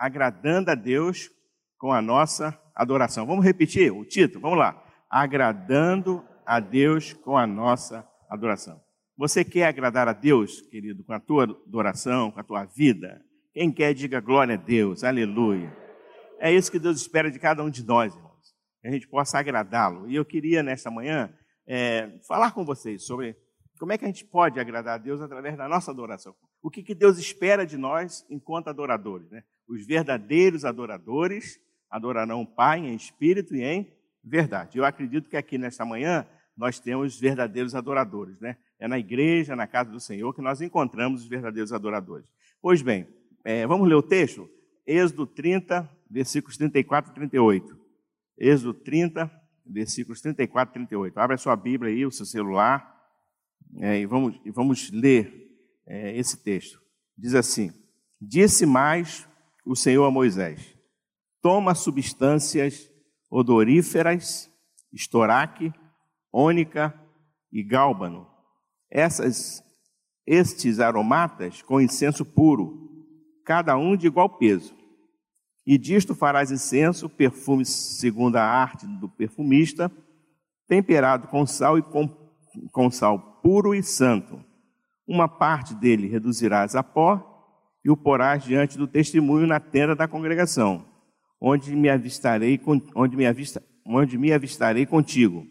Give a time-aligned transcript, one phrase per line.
[0.00, 1.30] agradando a Deus
[1.76, 3.26] com a nossa adoração.
[3.26, 4.40] Vamos repetir o título?
[4.40, 4.82] Vamos lá.
[5.10, 8.80] Agradando a Deus com a nossa adoração.
[9.18, 13.22] Você quer agradar a Deus, querido, com a tua adoração, com a tua vida?
[13.52, 15.70] Quem quer, diga glória a Deus, aleluia.
[16.38, 19.38] É isso que Deus espera de cada um de nós, irmãos, que a gente possa
[19.38, 20.08] agradá-lo.
[20.08, 21.30] E eu queria, nesta manhã,
[21.68, 23.36] é, falar com vocês sobre
[23.78, 26.34] como é que a gente pode agradar a Deus através da nossa adoração.
[26.62, 29.30] O que, que Deus espera de nós enquanto adoradores.
[29.30, 29.42] Né?
[29.70, 34.76] Os verdadeiros adoradores adorarão o Pai em espírito e em verdade.
[34.76, 38.40] Eu acredito que aqui nesta manhã nós temos verdadeiros adoradores.
[38.40, 38.56] Né?
[38.80, 42.28] É na igreja, na casa do Senhor, que nós encontramos os verdadeiros adoradores.
[42.60, 43.06] Pois bem,
[43.44, 44.50] é, vamos ler o texto?
[44.84, 47.78] Êxodo 30, versículos 34 e 38.
[48.38, 49.30] Êxodo 30,
[49.64, 51.16] versículos 34 e 38.
[51.16, 52.92] Abra a sua Bíblia aí, o seu celular,
[53.78, 55.48] é, e, vamos, e vamos ler
[55.86, 56.82] é, esse texto.
[57.16, 57.72] Diz assim:
[58.20, 59.29] Disse mais
[59.64, 60.76] o Senhor a Moisés:
[61.40, 62.90] Toma substâncias
[63.30, 64.50] odoríferas,
[64.92, 65.72] estoraque,
[66.32, 66.94] ônica
[67.52, 68.26] e gálbano.
[68.90, 69.62] Essas,
[70.26, 73.06] estes aromatas com incenso puro,
[73.44, 74.74] cada um de igual peso.
[75.66, 79.90] E disto farás incenso, perfume segundo a arte do perfumista,
[80.66, 82.08] temperado com sal e com,
[82.72, 84.44] com sal puro e santo.
[85.06, 87.29] Uma parte dele reduzirás a pó
[87.84, 90.86] e o porás diante do testemunho na tenda da congregação,
[91.40, 92.60] onde me avistarei,
[92.94, 95.46] onde me, avista, onde me avistarei contigo.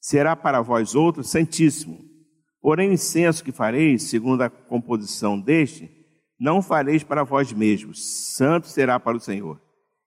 [0.00, 1.98] Será para vós outros santíssimo.
[2.60, 5.90] Porém, o incenso que fareis, segundo a composição deste,
[6.38, 9.60] não fareis para vós mesmos, santo será para o Senhor.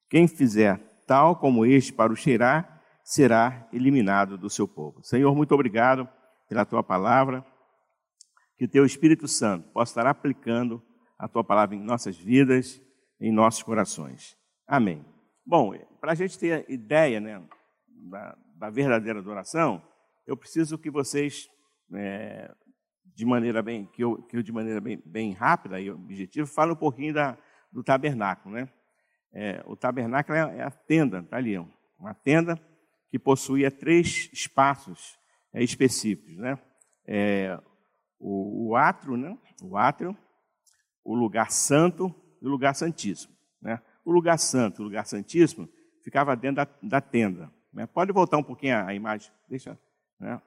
[0.09, 5.03] Quem fizer tal como este para o cheirar, será eliminado do seu povo.
[5.03, 6.07] Senhor, muito obrigado
[6.49, 7.45] pela tua palavra.
[8.57, 10.81] Que teu Espírito Santo possa estar aplicando
[11.17, 12.81] a tua palavra em nossas vidas,
[13.19, 14.37] em nossos corações.
[14.67, 15.05] Amém.
[15.45, 17.41] Bom, para a gente ter ideia né,
[18.09, 19.81] da, da, verdadeira adoração,
[20.25, 21.47] eu preciso que vocês
[21.93, 22.51] é,
[23.15, 26.73] de maneira bem, que eu, que eu de maneira bem, bem rápida e objetiva, fale
[26.73, 27.37] um pouquinho da,
[27.71, 28.55] do tabernáculo.
[28.55, 28.69] Né?
[29.33, 31.57] É, o tabernáculo é, é a tenda, está ali,
[31.97, 32.59] uma tenda
[33.09, 35.17] que possuía três espaços
[35.53, 36.35] é, específicos.
[36.37, 36.59] Né?
[37.07, 37.59] É,
[38.19, 39.37] o, o átrio, né?
[39.61, 40.17] o átrio,
[41.05, 43.33] o lugar santo e o lugar santíssimo.
[43.61, 43.79] Né?
[44.03, 45.69] O lugar santo, o lugar santíssimo,
[46.03, 47.49] ficava dentro da, da tenda.
[47.71, 47.85] Né?
[47.85, 49.79] Pode voltar um pouquinho a, a imagem, deixa,
[50.19, 50.41] né?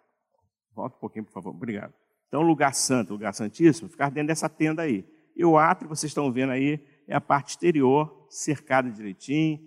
[0.74, 1.94] volta um pouquinho, por favor, obrigado.
[2.26, 5.06] Então, o lugar santo, o lugar santíssimo, ficar dentro dessa tenda aí.
[5.34, 9.60] E o átrio, vocês estão vendo aí, é a parte exterior, cercada direitinho,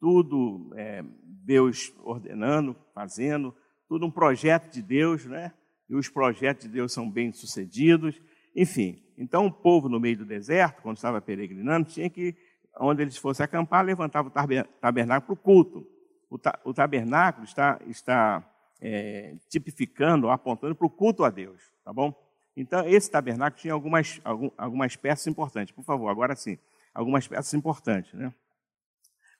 [0.00, 3.54] tudo é, Deus ordenando, fazendo,
[3.86, 5.52] tudo um projeto de Deus, né?
[5.88, 8.20] E os projetos de Deus são bem sucedidos.
[8.58, 12.34] Enfim, então o povo no meio do deserto, quando estava peregrinando, tinha que,
[12.80, 14.32] onde eles fossem acampar, levantava o
[14.80, 15.86] tabernáculo para o culto.
[16.28, 18.44] O, tabernáculo está, está
[18.80, 22.12] é, tipificando, apontando para o culto a Deus, tá bom?
[22.56, 24.20] Então, esse tabernáculo tinha algumas,
[24.56, 25.72] algumas peças importantes.
[25.72, 26.58] Por favor, agora sim,
[26.92, 28.34] algumas peças importantes, né?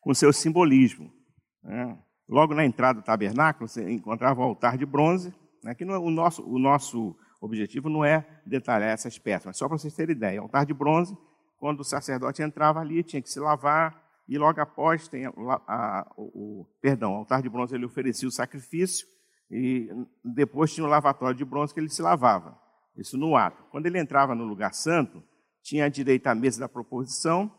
[0.01, 1.13] Com seu simbolismo.
[1.61, 1.99] Né?
[2.29, 5.35] Logo na entrada do tabernáculo, você encontrava o altar de bronze,
[5.65, 5.75] né?
[5.75, 9.69] que não é, o, nosso, o nosso objetivo não é detalhar essas peças, mas só
[9.69, 10.41] para vocês terem ideia.
[10.41, 11.17] O altar de bronze,
[11.59, 15.33] quando o sacerdote entrava ali, tinha que se lavar, e logo após tem a,
[15.67, 16.23] a, o,
[16.63, 19.07] o, perdão, o altar de bronze ele oferecia o sacrifício,
[19.51, 19.89] e
[20.25, 22.59] depois tinha o lavatório de bronze que ele se lavava.
[22.97, 23.63] Isso no ato.
[23.71, 25.23] Quando ele entrava no lugar santo,
[25.63, 27.51] tinha à direita a mesa da proposição,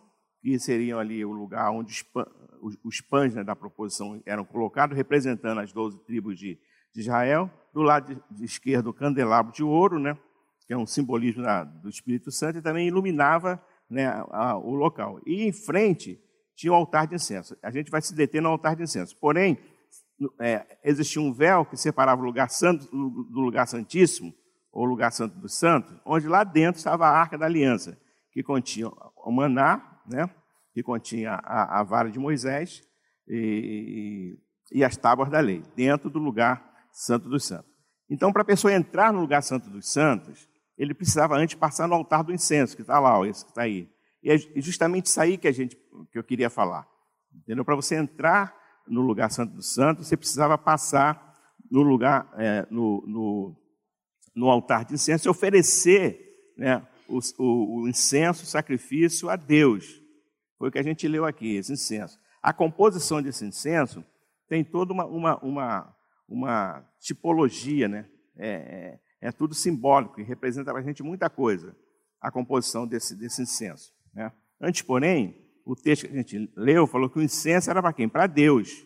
[0.42, 2.06] que seriam ali o lugar onde
[2.62, 6.60] os, os, pães né, da proposição eram colocados, representando as doze tribos de,
[6.94, 7.50] de, Israel.
[7.74, 10.18] Do lado esquerdo, o candelabro de ouro, né,
[10.66, 15.20] que é um simbolismo da, do Espírito Santo, e também iluminava né, a, o local.
[15.26, 16.20] E em frente
[16.56, 17.56] tinha o altar de incenso.
[17.62, 19.16] A gente vai se deter no altar de incenso.
[19.18, 19.58] Porém,
[20.42, 24.34] é, existia um véu que separava o lugar santo do lugar santíssimo,
[24.72, 28.00] ou lugar santo dos santos, onde lá dentro estava a arca da aliança,
[28.32, 30.30] que continha o maná, né,
[30.74, 32.84] que continha a, a vara de Moisés
[33.28, 34.38] e,
[34.72, 37.70] e, e as tábuas da lei, dentro do lugar santo dos santos.
[38.10, 40.48] Então, para a pessoa entrar no lugar santo dos santos,
[40.78, 43.64] ele precisava antes passar no altar do incenso, que está lá, ó, esse que está
[43.64, 43.90] aí.
[44.24, 45.76] E é justamente isso aí que, a gente,
[46.12, 46.88] que eu queria falar.
[47.34, 47.64] Entendeu?
[47.64, 48.56] Para você entrar
[48.88, 51.34] no lugar santo dos santos, você precisava passar
[51.70, 53.56] no lugar, é, no, no,
[54.36, 60.02] no, altar de incenso e oferecer né, o, o, o, incenso, o sacrifício a Deus.
[60.58, 62.18] Foi o que a gente leu aqui, esse incenso.
[62.42, 64.04] A composição desse incenso
[64.48, 65.96] tem toda uma, uma, uma,
[66.30, 68.06] uma tipologia, né?
[68.38, 68.50] É,
[69.22, 71.76] é, é, tudo simbólico e representa para a gente muita coisa,
[72.22, 73.92] a composição desse, desse incenso.
[74.14, 74.32] Né?
[74.62, 75.36] Antes, porém,
[75.66, 78.08] o texto que a gente leu falou que o incenso era para quem?
[78.08, 78.86] Para Deus,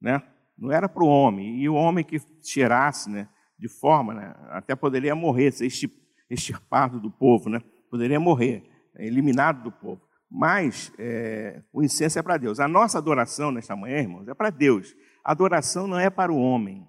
[0.00, 0.22] né?
[0.58, 1.60] Não era para o homem.
[1.60, 3.28] E o homem que cheirasse, né?
[3.58, 4.34] De forma, né?
[4.50, 5.66] Até poderia morrer, ser
[6.28, 7.62] extirpado do povo, né?
[7.90, 8.62] Poderia morrer,
[8.96, 10.02] eliminado do povo.
[10.30, 12.60] Mas é, o incenso é para Deus.
[12.60, 14.94] A nossa adoração nesta manhã, irmãos, é para Deus.
[15.24, 16.88] Adoração não é para o homem.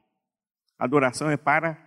[0.77, 1.77] Adoração é para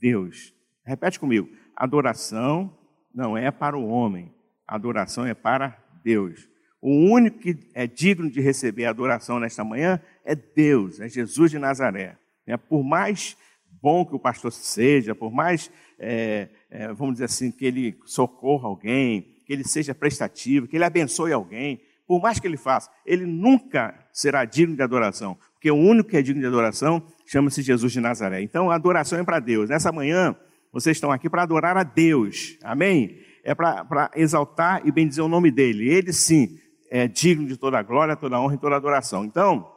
[0.00, 0.52] Deus.
[0.84, 1.48] Repete comigo.
[1.76, 2.76] Adoração
[3.14, 4.34] não é para o homem.
[4.66, 6.48] Adoração é para Deus.
[6.80, 11.58] O único que é digno de receber adoração nesta manhã é Deus, é Jesus de
[11.58, 12.18] Nazaré.
[12.44, 13.36] É, por mais
[13.80, 18.66] bom que o pastor seja, por mais, é, é, vamos dizer assim, que ele socorra
[18.66, 23.26] alguém, que ele seja prestativo, que ele abençoe alguém, por mais que ele faça, ele
[23.26, 27.92] nunca será digno de adoração, porque o único que é digno de adoração chama-se Jesus
[27.92, 28.42] de Nazaré.
[28.42, 29.70] Então, a adoração é para Deus.
[29.70, 30.34] Nessa manhã,
[30.72, 33.16] vocês estão aqui para adorar a Deus, amém?
[33.44, 35.88] É para exaltar e bendizer o nome dele.
[35.88, 36.58] Ele sim
[36.90, 39.24] é digno de toda a glória, toda a honra e toda a adoração.
[39.24, 39.72] Então,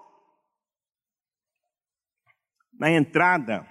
[2.80, 3.64] na entrada,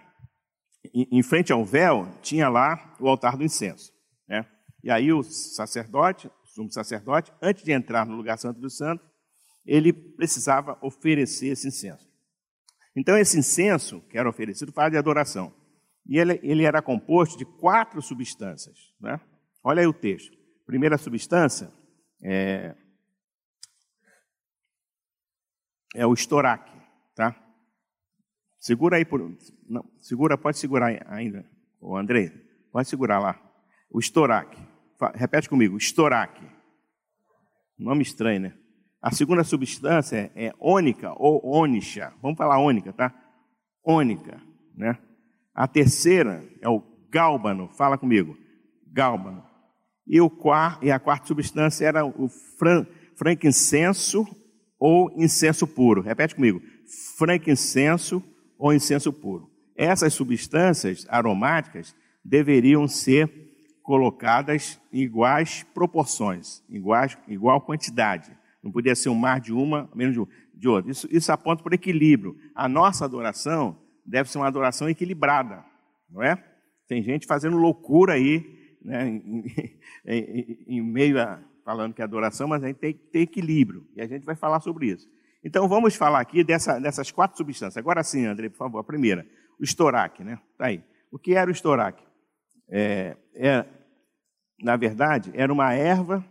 [0.95, 3.91] em frente ao véu, tinha lá o altar do incenso.
[4.29, 4.47] Né?
[4.85, 9.05] E aí o sacerdote, o sumo sacerdote, antes de entrar no lugar santo do santo,
[9.65, 12.09] ele precisava oferecer esse incenso.
[12.95, 15.55] Então, esse incenso que era oferecido fala de adoração.
[16.07, 18.95] E ele, ele era composto de quatro substâncias.
[19.01, 19.21] Né?
[19.63, 20.37] Olha aí o texto.
[20.67, 21.73] Primeira substância
[22.23, 22.75] é,
[25.95, 26.73] é o estoraque,
[27.15, 27.39] tá?
[28.59, 29.21] Segura aí por.
[29.69, 31.45] Não, segura, pode segurar ainda,
[31.81, 32.33] o André.
[32.73, 33.39] Pode segurar lá.
[33.91, 34.59] O estoraque.
[35.15, 36.43] Repete comigo, estoraque.
[37.79, 38.64] Nome estranho, né?
[39.05, 42.15] A segunda substância é ônica ou ônica.
[42.23, 43.13] Vamos falar ônica, tá?
[43.85, 44.41] Ônica,
[44.75, 44.97] né?
[45.55, 47.69] A terceira é o gálbano.
[47.69, 48.35] Fala comigo.
[48.91, 49.45] Gálbano.
[50.07, 54.27] E, o quarto, e a quarta substância era o fran, frankincenso
[54.79, 56.01] ou incenso puro.
[56.01, 56.63] Repete comigo:
[57.19, 58.25] frankincenso
[58.59, 59.51] ou incenso puro.
[59.77, 63.31] Essas substâncias aromáticas deveriam ser
[63.83, 68.35] colocadas em iguais proporções, iguais, igual quantidade.
[68.65, 70.17] Não podia ser um mar de uma, menos
[70.55, 70.91] de outra.
[70.91, 72.35] Isso, isso aponta para o equilíbrio.
[72.55, 75.63] A nossa adoração deve ser uma adoração equilibrada,
[76.11, 76.43] não é?
[76.89, 79.45] Tem gente fazendo loucura aí, né, em,
[80.07, 83.87] em, em meio a falando que é adoração, mas a gente tem que ter equilíbrio.
[83.97, 85.09] E a gente vai falar sobre isso.
[85.43, 87.77] Então vamos falar aqui dessa, dessas quatro substâncias.
[87.77, 89.27] Agora sim, André, por favor, a primeira,
[89.59, 90.39] o estoraque, né?
[90.59, 90.83] Tá aí.
[91.11, 92.05] O que era o estoraque?
[92.69, 93.67] É, é,
[94.63, 96.25] na verdade, era uma erva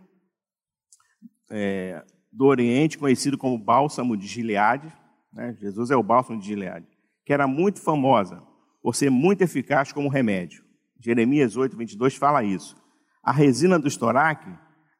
[1.50, 2.04] é,
[2.34, 4.92] do Oriente conhecido como bálsamo de Gileade.
[5.32, 5.56] Né?
[5.60, 6.86] Jesus é o bálsamo de Gileade,
[7.24, 8.42] que era muito famosa
[8.82, 10.64] por ser muito eficaz como remédio.
[11.00, 12.76] Jeremias 8, 22 fala isso.
[13.22, 14.50] A resina do estoraque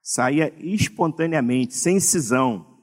[0.03, 2.79] saía espontaneamente, sem cisão,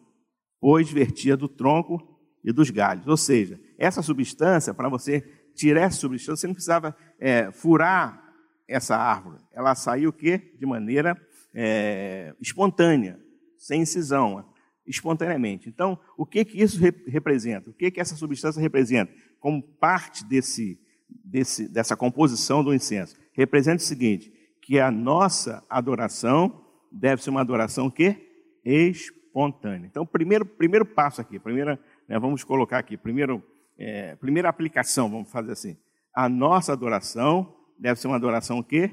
[0.59, 2.00] pois vertia do tronco
[2.44, 3.07] e dos galhos.
[3.07, 5.21] Ou seja, essa substância, para você
[5.56, 8.21] tirar essa substância, você não precisava é, furar
[8.68, 9.42] essa árvore.
[9.51, 10.56] Ela saiu o quê?
[10.59, 11.19] De maneira
[11.53, 13.19] é, espontânea,
[13.61, 14.43] sem incisão,
[14.87, 15.69] espontaneamente.
[15.69, 17.69] Então, o que, que isso representa?
[17.69, 19.13] O que, que essa substância representa?
[19.39, 23.15] Como parte desse, desse, dessa composição do incenso.
[23.33, 28.17] Representa o seguinte, que a nossa adoração deve ser uma adoração que
[28.65, 29.85] espontânea.
[29.85, 33.43] Então, primeiro, primeiro passo aqui, primeira, né, vamos colocar aqui, primeiro,
[33.77, 35.77] é, primeira aplicação, vamos fazer assim.
[36.15, 38.89] A nossa adoração deve ser uma adoração que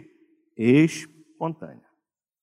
[0.56, 1.88] espontânea.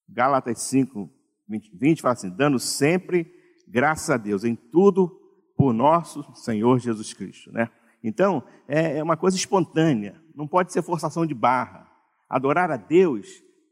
[0.09, 1.09] Gálatas 5,
[1.47, 3.31] 20, 20 fala assim: dando sempre
[3.67, 5.19] graças a Deus em tudo
[5.57, 7.69] por nosso Senhor Jesus Cristo, né?
[8.03, 11.89] Então, é, é uma coisa espontânea, não pode ser forçação de barra.
[12.29, 13.27] Adorar a Deus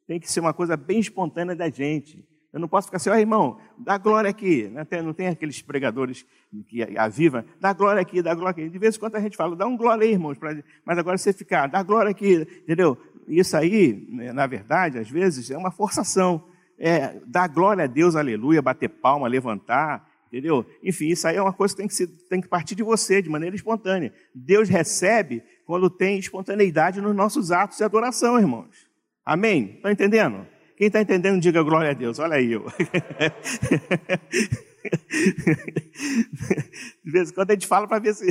[0.07, 2.27] tem que ser uma coisa bem espontânea da gente.
[2.51, 4.67] Eu não posso ficar assim, ó oh, irmão, dá glória aqui.
[4.69, 6.25] Não tem, não tem aqueles pregadores
[6.67, 8.69] que avivam, dá glória aqui, dá glória aqui.
[8.69, 10.37] De vez em quando a gente fala, dá um glória aí, irmãos,
[10.85, 12.95] mas agora você ficar, dá glória aqui, entendeu?
[13.27, 16.43] Isso aí, né, na verdade, às vezes é uma forçação.
[16.77, 20.65] É, dar glória a Deus, aleluia, bater palma, levantar, entendeu?
[20.83, 23.21] Enfim, isso aí é uma coisa que tem que, ser, tem que partir de você,
[23.21, 24.13] de maneira espontânea.
[24.33, 28.87] Deus recebe quando tem espontaneidade nos nossos atos de adoração, irmãos.
[29.25, 29.75] Amém?
[29.75, 30.45] Estão entendendo?
[30.75, 32.19] Quem está entendendo, diga glória a Deus.
[32.19, 32.65] Olha aí eu.
[37.03, 38.27] De vez em quando a gente fala para ver se.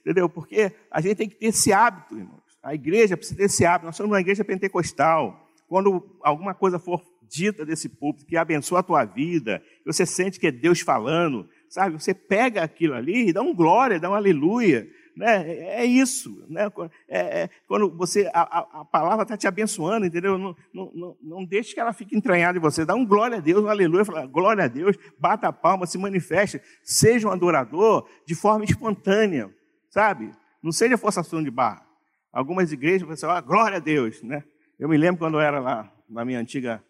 [0.00, 0.28] Entendeu?
[0.28, 2.42] Porque a gente tem que ter esse hábito, irmãos.
[2.62, 3.86] A igreja precisa ter esse hábito.
[3.86, 5.50] Nós somos uma igreja pentecostal.
[5.66, 7.02] Quando alguma coisa for
[7.32, 11.98] dita desse público que abençoa a tua vida, você sente que é Deus falando, sabe?
[11.98, 14.86] Você pega aquilo ali e dá um glória, dá um aleluia,
[15.16, 15.80] Né?
[15.80, 16.44] É isso.
[16.48, 16.70] Né?
[17.08, 20.36] É, é, quando você a, a, palavra está te abençoando, entendeu?
[20.36, 22.84] Não, não, não, não, deixe que ela fique entranhada em você.
[22.84, 25.96] Dá um glória a Deus, um aleluia, fala, glória a Deus, bata a palma, se
[25.96, 29.50] manifeste, seja um adorador de forma espontânea,
[29.90, 30.32] sabe?
[30.62, 31.86] Não seja forçação de barra.
[32.30, 34.44] Algumas igrejas, você fala, glória a Deus, né?
[34.78, 36.82] Eu me lembro quando eu era lá na minha antiga.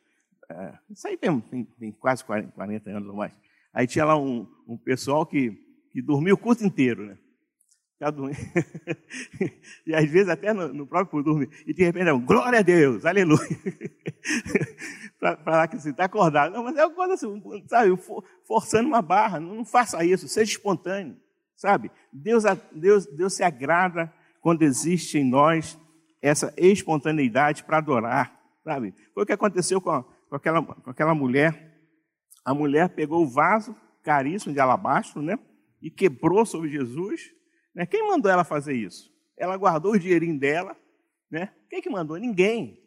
[0.52, 3.32] É, isso aí tem, tem, tem, quase 40, 40 anos ou mais.
[3.72, 5.52] Aí tinha lá um, um pessoal que,
[5.92, 7.18] que dormia o curso inteiro, né?
[9.86, 11.48] e às vezes até no, no próprio dormir.
[11.64, 13.38] E de repente, glória a Deus, aleluia.
[15.20, 16.52] para falar que você está acordado.
[16.52, 17.96] Não, mas é uma coisa assim, sabe,
[18.44, 19.38] forçando uma barra.
[19.38, 21.16] Não, não faça isso, seja espontâneo,
[21.54, 21.92] sabe?
[22.12, 22.42] Deus,
[22.72, 25.78] Deus, Deus se agrada quando existe em nós
[26.20, 28.92] essa espontaneidade para adorar, sabe?
[29.14, 31.70] Foi o que aconteceu com, a, com, aquela, com aquela mulher.
[32.42, 35.38] A mulher pegou o vaso caríssimo de alabastro, né?
[35.82, 37.20] E quebrou sobre Jesus.
[37.74, 37.84] Né?
[37.84, 39.10] Quem mandou ela fazer isso?
[39.36, 40.74] Ela guardou o dinheirinho dela,
[41.30, 41.52] né?
[41.68, 42.16] Quem que mandou?
[42.16, 42.78] Ninguém.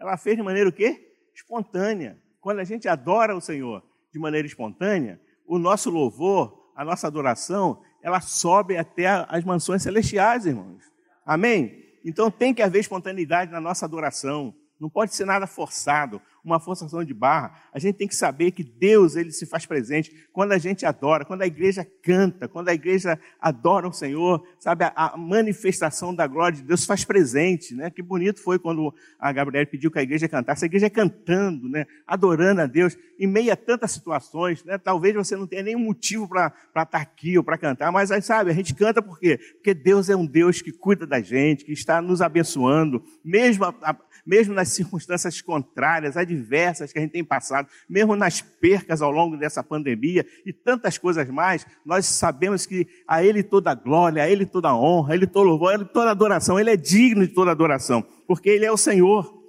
[0.00, 1.14] Ela fez de maneira o quê?
[1.32, 2.20] Espontânea.
[2.40, 3.80] Quando a gente adora o Senhor
[4.12, 10.46] de maneira espontânea, o nosso louvor, a nossa adoração, ela sobe até as mansões celestiais,
[10.46, 10.82] irmãos.
[11.24, 11.80] Amém?
[12.04, 14.52] Então tem que haver espontaneidade na nossa adoração.
[14.80, 17.54] Não pode ser nada forçado uma forçação de barra.
[17.72, 21.24] A gente tem que saber que Deus ele se faz presente quando a gente adora,
[21.24, 24.84] quando a igreja canta, quando a igreja adora o Senhor, sabe?
[24.84, 27.90] A, manifestação da glória de Deus se faz presente, né?
[27.90, 30.64] Que bonito foi quando a Gabriela pediu que a igreja cantasse.
[30.64, 31.86] A igreja cantando, né?
[32.06, 34.78] Adorando a Deus em meio a tantas situações, né?
[34.78, 38.20] Talvez você não tenha nenhum motivo para estar tá aqui ou para cantar, mas aí,
[38.20, 39.38] sabe, a gente canta por quê?
[39.54, 43.96] Porque Deus é um Deus que cuida da gente, que está nos abençoando, mesmo a,
[44.24, 49.36] mesmo nas circunstâncias contrárias, adversas que a gente tem passado, mesmo nas percas ao longo
[49.36, 54.46] dessa pandemia e tantas coisas mais, nós sabemos que a Ele toda glória, a Ele
[54.46, 57.50] toda honra, a Ele todo louvor, a Ele toda adoração, Ele é digno de toda
[57.50, 59.42] adoração, porque Ele é o Senhor.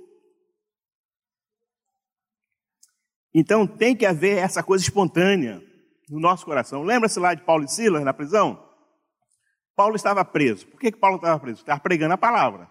[3.33, 5.61] Então tem que haver essa coisa espontânea
[6.09, 6.83] no nosso coração.
[6.83, 8.63] Lembra-se lá de Paulo e Silas na prisão?
[9.75, 10.67] Paulo estava preso.
[10.67, 11.59] Por que, que Paulo estava preso?
[11.59, 12.69] Estava pregando a palavra.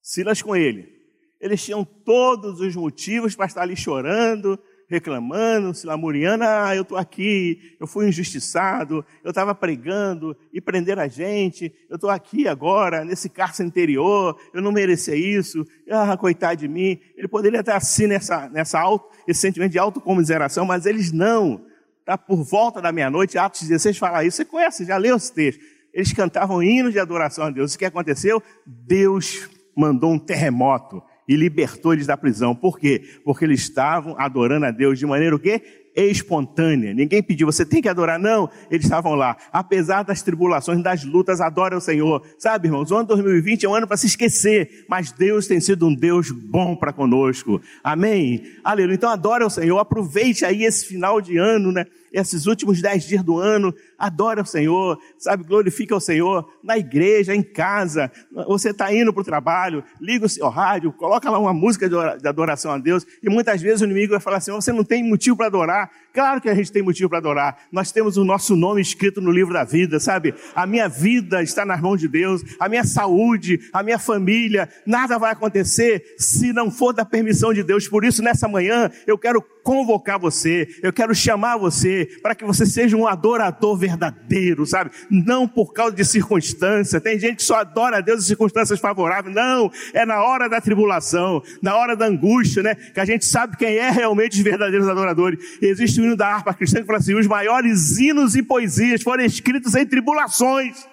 [0.00, 0.97] Silas com ele.
[1.40, 6.96] Eles tinham todos os motivos para estar ali chorando, reclamando, se lamuriando, ah, eu estou
[6.96, 13.04] aqui, eu fui injustiçado, eu estava pregando e prender a gente, eu estou aqui agora,
[13.04, 16.98] nesse cárcere interior, eu não merecia isso, ah, coitado de mim.
[17.14, 21.66] Ele poderia estar assim nessa, nessa auto, esse sentimento de autocomiseração, mas eles não.
[22.04, 25.60] Tá por volta da meia-noite, Atos 16 fala isso, você conhece, já leu esse texto.
[25.92, 27.74] Eles cantavam hinos de adoração a Deus.
[27.74, 28.42] O que aconteceu?
[28.64, 32.54] Deus mandou um terremoto e libertou eles da prisão.
[32.54, 33.02] Por quê?
[33.22, 35.62] Porque eles estavam adorando a Deus de maneira o quê?
[36.06, 36.94] espontânea.
[36.94, 38.18] Ninguém pediu, você tem que adorar.
[38.18, 39.36] Não, eles estavam lá.
[39.52, 42.24] Apesar das tribulações, das lutas, adora o Senhor.
[42.38, 45.86] Sabe, irmãos, o ano 2020 é um ano para se esquecer, mas Deus tem sido
[45.86, 47.60] um Deus bom para conosco.
[47.82, 48.42] Amém?
[48.62, 48.94] Aleluia.
[48.94, 51.84] Então adora o Senhor, aproveite aí esse final de ano, né?
[52.12, 57.34] Esses últimos dez dias do ano, adora o Senhor, sabe, glorifica o Senhor na igreja,
[57.34, 58.10] em casa,
[58.46, 62.28] você está indo para o trabalho, liga o seu rádio, coloca lá uma música de
[62.28, 65.36] adoração a Deus, e muitas vezes o inimigo vai falar assim, você não tem motivo
[65.36, 68.80] para adorar, claro que a gente tem motivo para adorar, nós temos o nosso nome
[68.80, 72.68] escrito no livro da vida, sabe, a minha vida está nas mãos de Deus, a
[72.68, 77.88] minha saúde, a minha família, nada vai acontecer se não for da permissão de Deus,
[77.88, 82.66] por isso nessa manhã eu quero convocar você, eu quero chamar você para que você
[82.66, 84.90] seja um adorador verdadeiro, sabe?
[85.10, 87.00] Não por causa de circunstância.
[87.00, 89.34] Tem gente que só adora a Deus em circunstâncias favoráveis.
[89.34, 92.74] Não, é na hora da tribulação, na hora da angústia, né?
[92.74, 95.58] Que a gente sabe quem é realmente os verdadeiros adoradores.
[95.60, 99.02] E existe o hino da harpa cristã que fala assim: os maiores hinos e poesias
[99.02, 100.86] foram escritos em tribulações.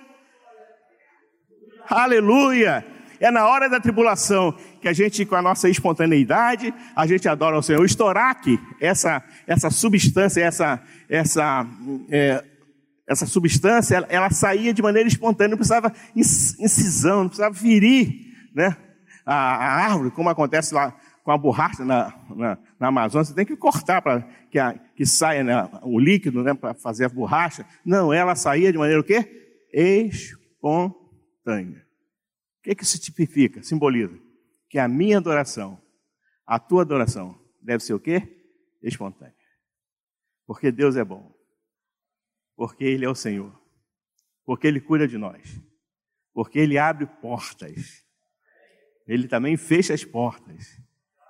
[1.89, 2.94] Aleluia!
[3.25, 7.58] É na hora da tribulação que a gente, com a nossa espontaneidade, a gente adora
[7.58, 7.82] o Senhor.
[7.82, 10.79] O estoraque, essa, essa substância, essa,
[11.10, 11.65] essa,
[12.12, 12.44] é,
[13.10, 18.13] essa substância, ela, ela, saía de maneira espontânea, não precisava incisão, não precisava ferir
[18.53, 18.77] né?
[19.25, 23.44] a, a árvore, como acontece lá com a borracha na, na, na Amazônia, você tem
[23.44, 24.60] que cortar para que,
[24.96, 27.65] que saia né, o líquido né, para fazer a borracha.
[27.84, 29.27] Não, ela saía de maneira o quê?
[29.74, 31.85] Espontânea
[32.65, 34.17] que, que isso tipifica, simboliza?
[34.67, 35.79] Que a minha adoração,
[36.48, 38.43] a tua adoração, deve ser o quê?
[38.81, 39.36] Espontânea.
[40.48, 41.31] Porque Deus é bom.
[42.55, 43.53] Porque Ele é o Senhor.
[44.43, 45.62] Porque Ele cuida de nós.
[46.34, 48.03] Porque Ele abre portas.
[49.07, 50.81] Ele também fecha as portas.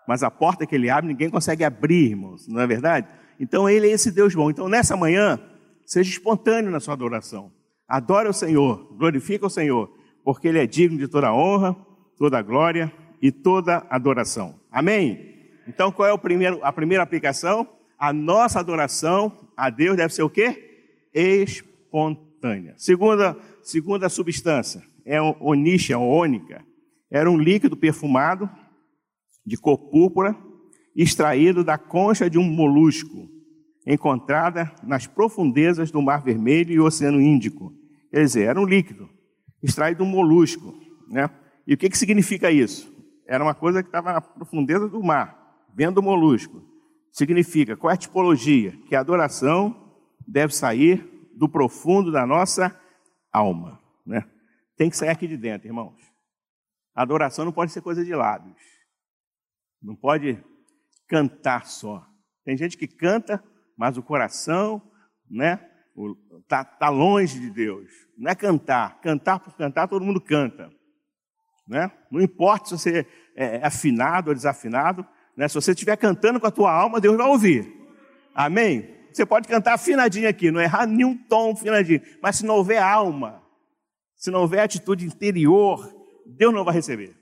[0.08, 2.48] Mas a porta que Ele abre, ninguém consegue abrir, irmãos.
[2.48, 3.10] Não é verdade?
[3.38, 4.50] Então Ele é esse Deus bom.
[4.50, 5.38] Então nessa manhã,
[5.86, 7.54] seja espontâneo na sua adoração.
[7.88, 9.94] Adora o Senhor, glorifica o Senhor,
[10.26, 11.78] porque Ele é digno de toda honra,
[12.18, 12.92] toda glória
[13.22, 14.60] e toda adoração.
[14.72, 15.36] Amém?
[15.68, 17.70] Então, qual é primeiro, a primeira aplicação?
[17.98, 21.08] A nossa adoração a Deus deve ser o quê?
[21.14, 22.74] Espontânea.
[22.76, 26.66] Segunda, segunda substância é onícia, ônica.
[27.10, 28.50] Era um líquido perfumado
[29.46, 30.36] de cor púrpura,
[30.96, 33.30] extraído da concha de um molusco,
[33.86, 37.72] encontrada nas profundezas do Mar Vermelho e Oceano Índico.
[38.10, 39.15] Quer dizer, era um líquido
[39.66, 40.74] extraído um molusco.
[41.08, 41.30] Né?
[41.66, 42.94] E o que, que significa isso?
[43.28, 46.64] Era uma coisa que estava na profundeza do mar, vendo o molusco.
[47.12, 48.78] Significa, qual é a tipologia?
[48.88, 49.94] Que a adoração
[50.28, 52.78] deve sair do profundo da nossa
[53.32, 53.82] alma.
[54.06, 54.24] Né?
[54.78, 55.96] Tem que sair aqui de dentro, irmãos.
[56.94, 58.62] A adoração não pode ser coisa de lábios.
[59.82, 60.42] Não pode
[61.08, 62.06] cantar só.
[62.44, 63.44] Tem gente que canta,
[63.78, 64.82] mas o coração,
[65.30, 65.60] né,
[66.48, 67.90] tá, tá longe de Deus.
[68.18, 69.00] Não é cantar.
[69.02, 70.70] Cantar por cantar, todo mundo canta.
[71.68, 71.92] Né?
[72.12, 75.48] Não importa se você é afinado ou desafinado, né?
[75.48, 77.74] se você estiver cantando com a tua alma, Deus vai ouvir.
[78.34, 78.94] Amém?
[79.12, 83.42] Você pode cantar afinadinho aqui, não errar nenhum tom afinadinho, mas se não houver alma,
[84.18, 85.90] se não houver atitude interior,
[86.26, 87.16] Deus não vai receber.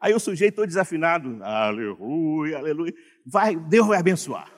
[0.00, 2.94] Aí o sujeito desafinado, aleluia, aleluia,
[3.26, 4.50] vai, Deus vai abençoar.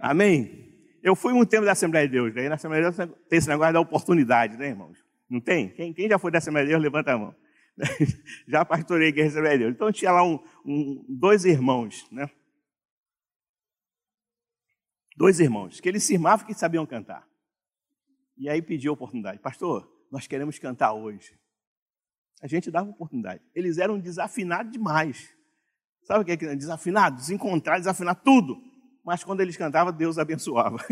[0.00, 0.67] Amém?
[1.02, 3.48] Eu fui muito tempo da Assembleia de Deus, daí na Assembleia de Deus tem esse
[3.48, 4.98] negócio da oportunidade, né, irmãos?
[5.28, 5.68] Não tem?
[5.70, 7.34] Quem, quem já foi da Assembleia de Deus, levanta a mão.
[8.48, 9.74] já pastorei que Assembleia de Deus.
[9.74, 12.28] Então tinha lá um, um, dois irmãos, né?
[15.16, 17.26] Dois irmãos, que eles se irmavam que sabiam cantar.
[18.36, 19.40] E aí pediu a oportunidade.
[19.40, 21.36] Pastor, nós queremos cantar hoje.
[22.40, 23.42] A gente dava oportunidade.
[23.54, 25.28] Eles eram desafinados demais.
[26.04, 27.16] Sabe o que é desafinado?
[27.16, 28.62] Desencontrar, desafinar tudo.
[29.04, 30.78] Mas quando eles cantavam, Deus abençoava.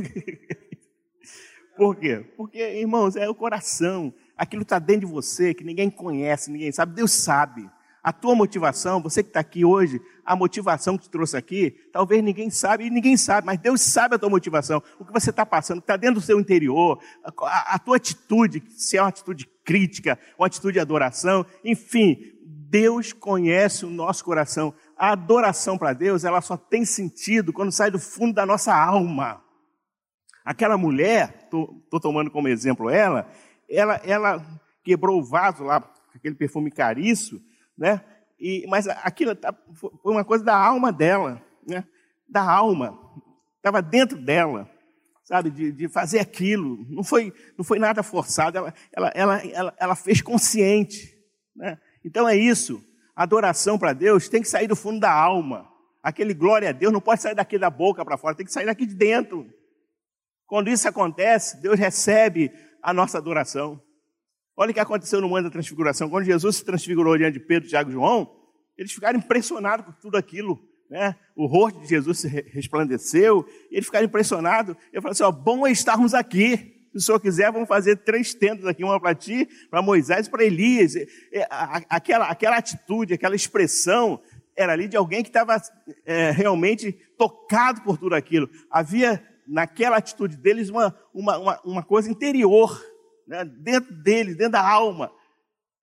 [1.77, 2.25] Por quê?
[2.37, 4.13] Porque, irmãos, é o coração.
[4.37, 6.95] Aquilo está dentro de você, que ninguém conhece, ninguém sabe.
[6.95, 7.69] Deus sabe.
[8.03, 12.23] A tua motivação, você que está aqui hoje, a motivação que te trouxe aqui, talvez
[12.23, 15.45] ninguém sabe, e ninguém sabe, mas Deus sabe a tua motivação, o que você está
[15.45, 19.09] passando, o que está dentro do seu interior, a, a, tua atitude, se é uma
[19.09, 24.73] atitude crítica, uma atitude de adoração, enfim, Deus conhece o nosso coração.
[24.97, 29.43] A adoração para Deus, ela só tem sentido quando sai do fundo da nossa alma.
[30.45, 33.31] Aquela mulher, estou tomando como exemplo ela,
[33.69, 34.47] ela, ela
[34.83, 35.83] quebrou o vaso lá,
[36.15, 37.43] aquele perfume cariço,
[37.77, 38.03] né?
[38.39, 41.85] E, mas aquilo tá, foi uma coisa da alma dela, né?
[42.29, 42.99] Da alma,
[43.57, 44.71] estava dentro dela,
[45.25, 45.51] sabe?
[45.51, 46.87] De, de, fazer aquilo.
[46.89, 48.57] Não foi, não foi nada forçado.
[48.57, 51.13] Ela, ela, ela, ela, ela fez consciente,
[51.55, 51.79] né?
[52.05, 52.83] Então é isso.
[53.17, 55.67] Adoração para Deus tem que sair do fundo da alma.
[56.03, 58.67] Aquele glória a Deus não pode sair daqui da boca para fora, tem que sair
[58.67, 59.51] daqui de dentro.
[60.47, 62.53] Quando isso acontece, Deus recebe
[62.83, 63.83] a nossa adoração.
[64.55, 66.09] Olha o que aconteceu no mundo da transfiguração.
[66.11, 68.31] Quando Jesus se transfigurou diante de Pedro, Tiago e João,
[68.77, 70.63] eles ficaram impressionados com tudo aquilo.
[70.89, 71.17] Né?
[71.35, 74.77] O rosto de Jesus se resplandeceu, e eles ficaram impressionados.
[74.93, 76.76] Eu falei assim: ó, bom é estarmos aqui.
[76.97, 80.31] Se o senhor quiser, vamos fazer três tendas aqui, uma para ti, para Moisés e
[80.31, 80.95] para Elias.
[81.91, 84.19] Aquela, aquela atitude, aquela expressão,
[84.57, 85.61] era ali de alguém que estava
[86.07, 88.49] é, realmente tocado por tudo aquilo.
[88.71, 92.83] Havia naquela atitude deles uma, uma, uma, uma coisa interior,
[93.29, 95.13] né, dentro deles, dentro da alma.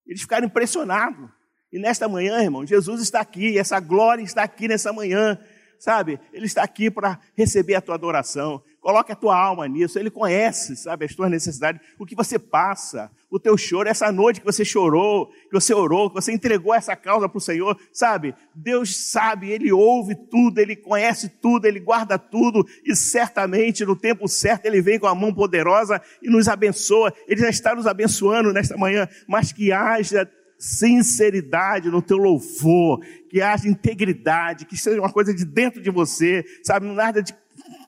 [0.08, 1.30] Eles ficaram impressionados.
[1.72, 5.40] E nesta manhã, irmão, Jesus está aqui, essa glória está aqui nessa manhã,
[5.80, 6.20] sabe?
[6.32, 8.64] Ele está aqui para receber a tua adoração.
[8.84, 9.98] Coloque a tua alma nisso.
[9.98, 14.42] Ele conhece, sabe, as tuas necessidades, o que você passa, o teu choro, essa noite
[14.42, 18.36] que você chorou, que você orou, que você entregou essa causa para o Senhor, sabe?
[18.54, 24.28] Deus sabe, Ele ouve tudo, Ele conhece tudo, Ele guarda tudo e certamente no tempo
[24.28, 27.14] certo Ele vem com a mão poderosa e nos abençoa.
[27.26, 33.42] Ele já está nos abençoando nesta manhã, mas que haja sinceridade no teu louvor, que
[33.42, 36.86] haja integridade, que seja uma coisa de dentro de você, sabe?
[36.88, 37.34] Nada de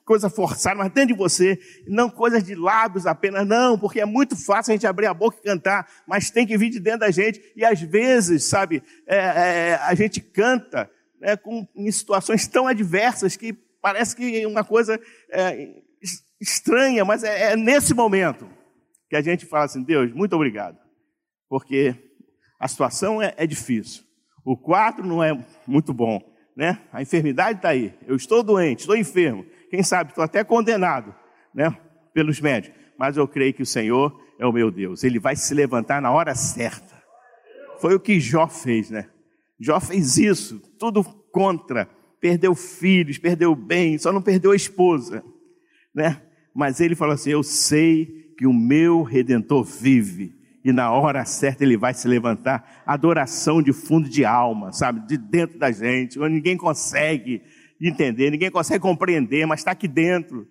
[0.06, 4.36] coisa forçada, mas dentro de você, não coisas de lábios apenas, não, porque é muito
[4.36, 7.10] fácil a gente abrir a boca e cantar, mas tem que vir de dentro da
[7.10, 10.88] gente, e às vezes, sabe, é, é, a gente canta
[11.20, 15.74] né, com, em situações tão adversas que parece que é uma coisa é,
[16.40, 18.48] estranha, mas é, é nesse momento
[19.10, 20.78] que a gente fala assim, Deus, muito obrigado,
[21.48, 21.96] porque
[22.60, 24.04] a situação é, é difícil,
[24.44, 26.20] o quadro não é muito bom,
[26.56, 26.80] né?
[26.92, 31.14] A enfermidade está aí, eu estou doente, estou enfermo, quem sabe estou até condenado,
[31.54, 31.76] né,
[32.12, 32.78] pelos médicos.
[32.98, 35.04] Mas eu creio que o Senhor é o meu Deus.
[35.04, 36.96] Ele vai se levantar na hora certa.
[37.80, 39.08] Foi o que Jó fez, né?
[39.60, 41.88] Jó fez isso, tudo contra.
[42.20, 45.22] Perdeu filhos, perdeu bem, só não perdeu a esposa,
[45.94, 46.22] né?
[46.54, 51.62] Mas ele falou assim: Eu sei que o meu redentor vive e na hora certa
[51.62, 52.82] ele vai se levantar.
[52.84, 55.06] Adoração de fundo de alma, sabe?
[55.06, 57.42] De dentro da gente, onde ninguém consegue
[57.80, 60.46] entender, ninguém consegue compreender, mas está aqui dentro.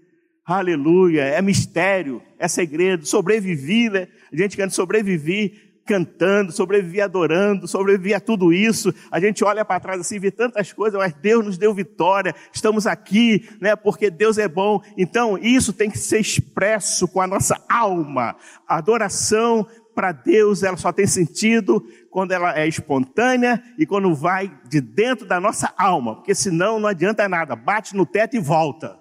[0.45, 4.07] Aleluia, é mistério, é segredo, sobrevivi, né?
[4.31, 8.93] A gente quer sobreviver cantando, sobreviver adorando, sobreviver a tudo isso.
[9.11, 12.33] A gente olha para trás assim, vê tantas coisas, mas Deus nos deu vitória.
[12.51, 13.75] Estamos aqui, né?
[13.75, 14.81] Porque Deus é bom.
[14.97, 18.35] Então, isso tem que ser expresso com a nossa alma.
[18.67, 21.81] A adoração para Deus, ela só tem sentido
[22.11, 26.89] quando ela é espontânea e quando vai de dentro da nossa alma, porque senão não
[26.89, 28.99] adianta nada, bate no teto e volta.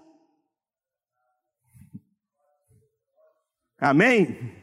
[3.79, 4.55] Amém?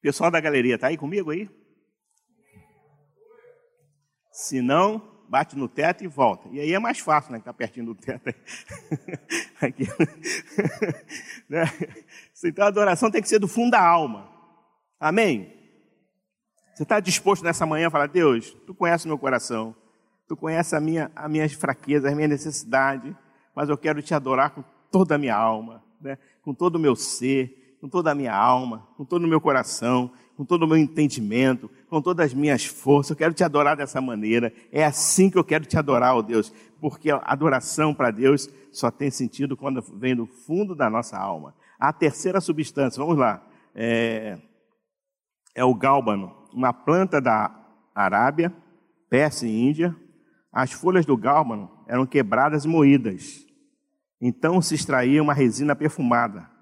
[0.00, 1.50] Pessoal da galeria, tá aí comigo aí?
[4.30, 6.48] Se não, bate no teto e volta.
[6.52, 7.40] E aí é mais fácil, né?
[7.40, 8.32] Que tá pertinho do teto.
[9.60, 9.84] Aqui.
[11.46, 11.64] Né?
[12.44, 14.30] então a adoração tem que ser do fundo da alma.
[14.98, 15.52] Amém?
[16.72, 19.76] Você está disposto nessa manhã a falar, Deus, tu conhece o meu coração,
[20.26, 23.14] tu conhece a minha, as minhas fraquezas, a minha necessidade,
[23.54, 26.16] mas eu quero te adorar com toda a minha alma, né?
[26.42, 30.10] com todo o meu ser com toda a minha alma, com todo o meu coração,
[30.36, 33.10] com todo o meu entendimento, com todas as minhas forças.
[33.10, 34.52] Eu quero te adorar dessa maneira.
[34.72, 38.90] É assim que eu quero te adorar, ó Deus, porque a adoração para Deus só
[38.90, 41.54] tem sentido quando vem do fundo da nossa alma.
[41.78, 44.38] A terceira substância, vamos lá, é,
[45.54, 47.54] é o gálbano, uma planta da
[47.94, 48.52] Arábia,
[49.08, 49.94] Pérsia e Índia.
[50.52, 53.44] As folhas do gálbano eram quebradas e moídas.
[54.20, 56.54] Então se extraía uma resina perfumada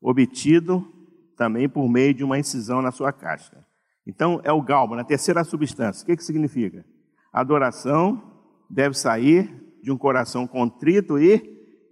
[0.00, 0.99] obtido
[1.40, 3.64] também por meio de uma incisão na sua casca.
[4.06, 6.02] Então, é o galbo, na terceira substância.
[6.02, 6.84] O que, que significa?
[7.32, 8.22] Adoração
[8.68, 9.50] deve sair
[9.82, 11.38] de um coração contrito e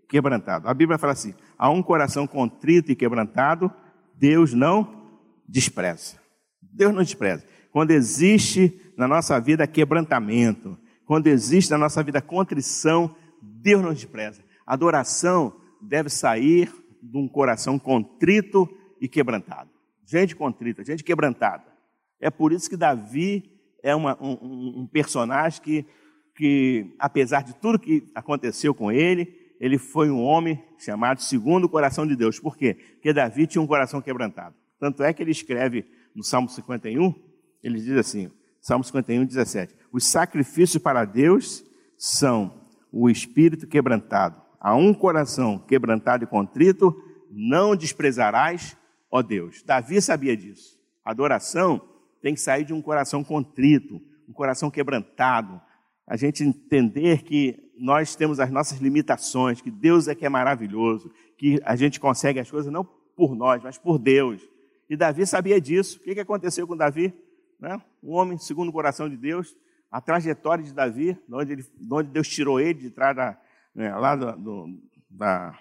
[0.07, 0.69] quebrantado.
[0.69, 3.73] A Bíblia fala assim: a um coração contrito e quebrantado,
[4.15, 5.09] Deus não
[5.49, 6.17] despreza.
[6.61, 7.43] Deus não despreza.
[7.73, 14.43] Quando existe na nossa vida quebrantamento, quando existe na nossa vida contrição, Deus não despreza.
[14.67, 16.71] Adoração deve sair
[17.03, 18.69] de um coração contrito
[19.01, 19.71] e quebrantado.
[20.05, 21.65] Gente contrita, gente quebrantada.
[22.21, 23.51] É por isso que Davi
[23.83, 25.87] é uma, um, um, personagem que,
[26.35, 31.69] que, apesar de tudo que aconteceu com ele, ele foi um homem chamado segundo o
[31.69, 32.41] coração de Deus.
[32.41, 32.75] Por quê?
[32.95, 34.55] Porque Davi tinha um coração quebrantado.
[34.79, 35.85] Tanto é que ele escreve
[36.15, 37.15] no Salmo 51,
[37.63, 38.31] ele diz assim,
[38.61, 41.65] Salmo 51, 17: Os sacrifícios para Deus
[41.97, 46.95] são o espírito quebrantado, a um coração quebrantado e contrito,
[47.31, 48.77] não desprezarás,
[49.11, 49.63] ó Deus.
[49.63, 50.79] Davi sabia disso.
[51.05, 51.81] Adoração
[52.21, 55.61] tem que sair de um coração contrito, um coração quebrantado.
[56.07, 61.11] A gente entender que nós temos as nossas limitações, que Deus é que é maravilhoso,
[61.37, 62.85] que a gente consegue as coisas não
[63.17, 64.43] por nós, mas por Deus.
[64.89, 65.99] E Davi sabia disso.
[65.99, 67.13] O que aconteceu com Davi?
[67.61, 67.81] Né?
[68.03, 69.57] Um homem segundo o coração de Deus,
[69.91, 73.39] a trajetória de Davi, de onde, ele, de onde Deus tirou ele de trás da,
[73.75, 75.59] né, lá do, do, da,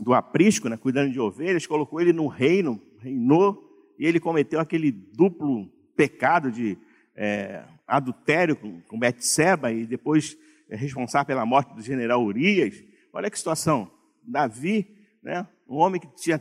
[0.00, 4.90] do aprisco, né, cuidando de ovelhas, colocou ele no reino, reinou, e ele cometeu aquele
[4.90, 6.76] duplo pecado de
[7.14, 10.36] é, adultério com, com Betseba e depois
[10.68, 12.82] é responsável pela morte do general Urias.
[13.12, 13.90] Olha que situação.
[14.22, 14.88] Davi,
[15.22, 16.40] né, um homem que tinha,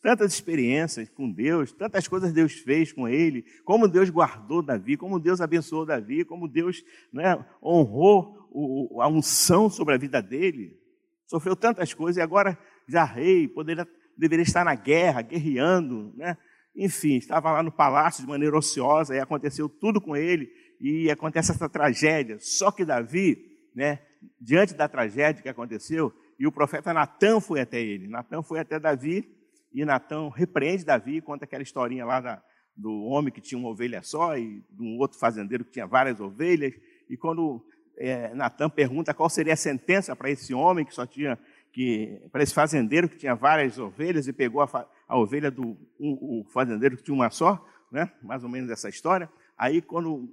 [0.00, 5.18] tantas experiências com Deus, tantas coisas Deus fez com ele, como Deus guardou Davi, como
[5.18, 10.78] Deus abençoou Davi, como Deus né, honrou o, a unção sobre a vida dele,
[11.26, 12.58] sofreu tantas coisas e agora
[12.92, 16.36] já rei, poderia, deveria estar na guerra, guerreando, né?
[16.76, 20.50] Enfim, estava lá no palácio de maneira ociosa e aconteceu tudo com ele
[20.80, 22.38] e acontece essa tragédia.
[22.40, 23.36] Só que Davi,
[23.74, 24.00] né,
[24.40, 28.08] diante da tragédia que aconteceu, e o profeta Natan foi até ele.
[28.08, 29.28] Natan foi até Davi
[29.72, 32.42] e Natan repreende Davi, conta aquela historinha lá da,
[32.76, 36.20] do homem que tinha uma ovelha só e de um outro fazendeiro que tinha várias
[36.20, 36.72] ovelhas.
[37.08, 37.62] E quando
[37.98, 41.38] é, Natan pergunta qual seria a sentença para esse homem que só tinha
[41.72, 46.40] que para esse fazendeiro que tinha várias ovelhas e pegou a, a ovelha do um,
[46.40, 48.12] o fazendeiro que tinha uma só, né?
[48.22, 49.30] Mais ou menos essa história.
[49.56, 50.28] Aí quando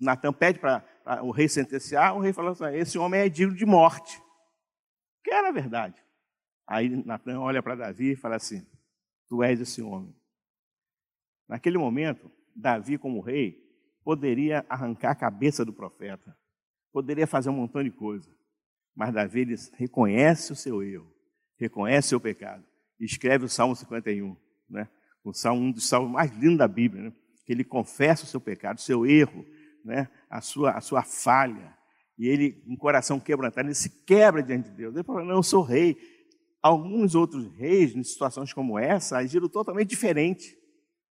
[0.00, 0.84] Natan pede para
[1.22, 4.22] o rei sentenciar, o rei falou assim: esse homem é digno de morte,
[5.24, 6.02] que era verdade.
[6.66, 8.66] Aí Natan olha para Davi e fala assim:
[9.28, 10.14] Tu és esse homem.
[11.48, 13.64] Naquele momento, Davi, como rei,
[14.02, 16.36] poderia arrancar a cabeça do profeta
[16.96, 18.34] poderia fazer um montão de coisa.
[18.96, 21.06] Mas Davi ele reconhece o seu erro,
[21.58, 22.64] reconhece o seu pecado.
[22.98, 24.34] E escreve o Salmo 51,
[24.70, 24.88] né?
[25.22, 27.12] O salmo, um dos salmos mais lindos da Bíblia, né?
[27.44, 29.44] Que ele confessa o seu pecado, o seu erro,
[29.84, 30.08] né?
[30.30, 31.76] A sua, a sua falha.
[32.18, 34.94] e ele, um coração quebrantado, ele se quebra diante de Deus.
[34.94, 35.98] Ele fala: Não, eu sou rei.
[36.62, 40.56] Alguns outros reis, em situações como essa, agiram totalmente diferente.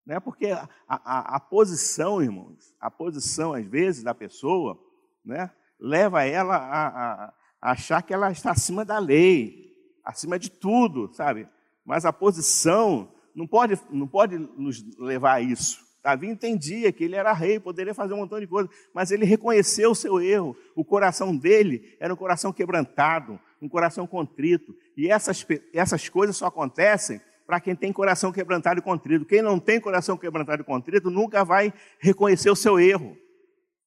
[0.07, 0.19] Né?
[0.19, 4.79] Porque a, a, a posição, irmãos, a posição, às vezes, da pessoa,
[5.25, 7.35] né, leva ela a, a
[7.73, 9.73] achar que ela está acima da lei,
[10.05, 11.49] acima de tudo, sabe?
[11.85, 15.83] Mas a posição não pode, não pode nos levar a isso.
[16.03, 19.93] Davi entendia que ele era rei, poderia fazer um montão de coisas, mas ele reconheceu
[19.93, 20.55] o seu erro.
[20.77, 24.77] O coração dele era um coração quebrantado, um coração contrito.
[24.95, 29.25] E essas, essas coisas só acontecem para quem tem coração quebrantado e contrito.
[29.25, 33.17] Quem não tem coração quebrantado e contrito nunca vai reconhecer o seu erro.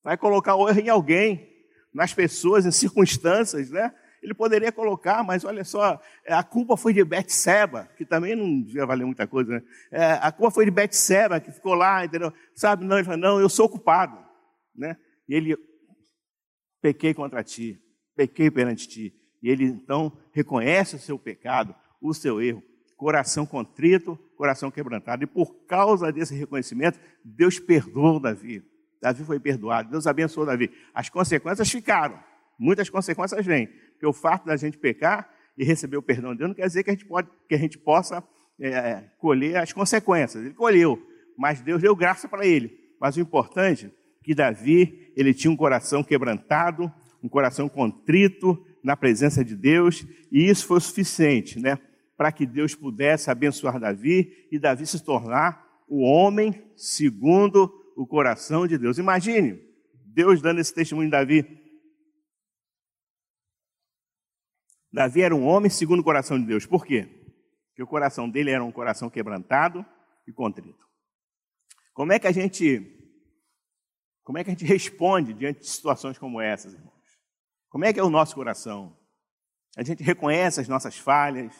[0.03, 1.56] Vai colocar o erro em alguém,
[1.97, 3.91] nas pessoas, em circunstâncias, né?
[4.21, 8.61] Ele poderia colocar, mas olha só, é, a culpa foi de Betseba, que também não
[8.61, 9.63] devia valer muita coisa, né?
[9.91, 12.31] É, a culpa foi de Betseba, que ficou lá, entendeu?
[12.55, 14.15] Sabe, não, ele falou, não, eu sou culpado,
[14.75, 14.95] né?
[15.27, 15.57] E ele,
[16.79, 17.81] pequei contra ti,
[18.15, 19.13] pequei perante ti.
[19.41, 22.61] E ele então reconhece o seu pecado, o seu erro,
[22.95, 25.23] coração contrito, coração quebrantado.
[25.23, 28.63] E por causa desse reconhecimento, Deus perdoou Davi.
[29.01, 30.71] Davi foi perdoado, Deus abençoou Davi.
[30.93, 32.19] As consequências ficaram,
[32.57, 33.67] muitas consequências vêm.
[33.91, 36.83] Porque o fato da gente pecar e receber o perdão de Deus não quer dizer
[36.83, 38.23] que a gente, pode, que a gente possa
[38.59, 40.43] é, colher as consequências.
[40.43, 41.01] Ele colheu,
[41.37, 42.77] mas Deus deu graça para ele.
[42.99, 43.91] Mas o importante é
[44.23, 46.91] que Davi, ele tinha um coração quebrantado,
[47.23, 51.79] um coração contrito na presença de Deus, e isso foi o suficiente, né?
[52.15, 58.67] Para que Deus pudesse abençoar Davi e Davi se tornar o homem segundo o coração
[58.67, 58.99] de Deus.
[58.99, 59.59] Imagine
[60.05, 61.63] Deus dando esse testemunho de Davi
[64.93, 66.65] Davi era um homem segundo o coração de Deus.
[66.65, 67.07] Por quê?
[67.67, 69.85] Porque o coração dele era um coração quebrantado
[70.27, 70.87] e contrito.
[71.93, 72.93] Como é que a gente
[74.23, 76.93] como é que a gente responde diante de situações como essas, irmãos?
[77.69, 78.97] Como é que é o nosso coração?
[79.77, 81.55] A gente reconhece as nossas falhas,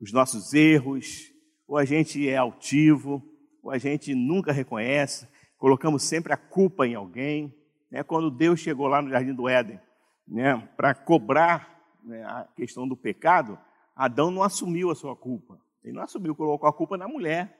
[0.00, 1.30] os nossos erros,
[1.66, 3.22] ou a gente é altivo,
[3.62, 5.28] ou a gente nunca reconhece,
[5.60, 7.54] colocamos sempre a culpa em alguém.
[7.90, 8.02] Né?
[8.02, 9.78] Quando Deus chegou lá no Jardim do Éden,
[10.26, 13.58] né, para cobrar né, a questão do pecado,
[13.94, 15.60] Adão não assumiu a sua culpa.
[15.84, 17.58] Ele não assumiu, colocou a culpa na mulher.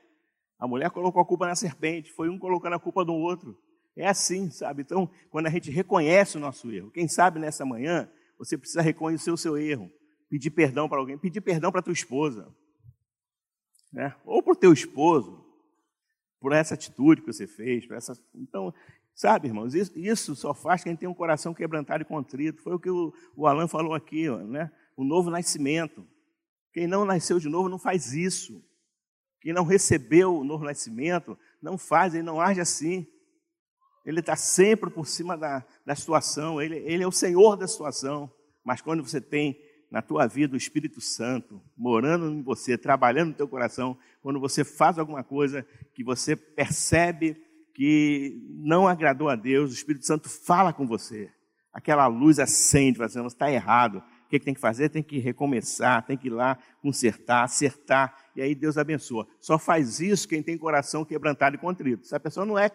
[0.59, 3.57] A mulher colocou a culpa na serpente, foi um colocando a culpa no outro.
[3.95, 4.81] É assim, sabe?
[4.81, 9.29] Então, quando a gente reconhece o nosso erro, quem sabe nessa manhã você precisa reconhecer
[9.31, 9.91] o seu erro,
[10.29, 12.51] pedir perdão para alguém, pedir perdão para tua esposa,
[13.93, 14.15] né?
[14.25, 15.50] ou para o teu esposo,
[16.41, 18.13] por essa atitude que você fez, por essa.
[18.35, 18.73] Então,
[19.13, 22.61] Sabe, irmãos, isso, isso, só faz quem tem um coração quebrantado e contrito.
[22.61, 24.71] Foi o que o, o Alan falou aqui, ó, né?
[24.95, 26.07] o novo nascimento.
[26.73, 28.63] Quem não nasceu de novo não faz isso.
[29.41, 33.05] Quem não recebeu o novo nascimento não faz, ele não age assim.
[34.05, 38.31] Ele está sempre por cima da, da situação, ele, ele é o Senhor da situação.
[38.63, 39.59] Mas quando você tem
[39.91, 44.63] na tua vida o Espírito Santo morando em você, trabalhando no teu coração, quando você
[44.63, 47.35] faz alguma coisa que você percebe
[47.73, 51.29] que não agradou a Deus, o Espírito Santo fala com você.
[51.73, 54.03] Aquela luz acende, fazendo, está errado.
[54.25, 54.89] O que, tem que fazer?
[54.89, 59.27] Tem que recomeçar, tem que ir lá consertar, acertar, e aí Deus abençoa.
[59.39, 62.05] Só faz isso quem tem coração quebrantado e contrito.
[62.05, 62.69] Se a pessoa não é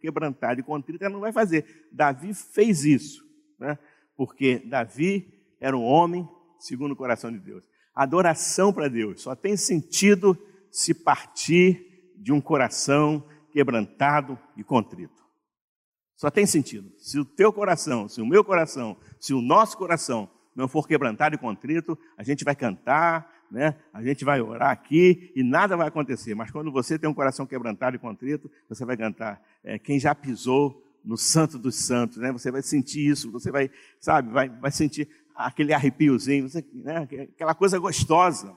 [0.00, 1.88] quebrantada e contrita, ela não vai fazer.
[1.92, 3.24] Davi fez isso,
[3.58, 3.78] né?
[4.16, 7.68] porque Davi era um homem segundo o coração de Deus.
[7.94, 10.36] Adoração para Deus só tem sentido
[10.70, 15.20] se partir de um coração quebrantado e contrito.
[16.16, 16.92] Só tem sentido.
[16.98, 21.34] Se o teu coração, se o meu coração, se o nosso coração não for quebrantado
[21.34, 23.76] e contrito, a gente vai cantar, né?
[23.92, 26.34] A gente vai orar aqui e nada vai acontecer.
[26.34, 29.42] Mas quando você tem um coração quebrantado e contrito, você vai cantar.
[29.64, 32.30] É, quem já pisou no Santo dos Santos, né?
[32.32, 33.30] Você vai sentir isso.
[33.32, 37.08] Você vai, sabe, vai, vai sentir aquele arrepiozinho, você, né?
[37.32, 38.54] aquela coisa gostosa.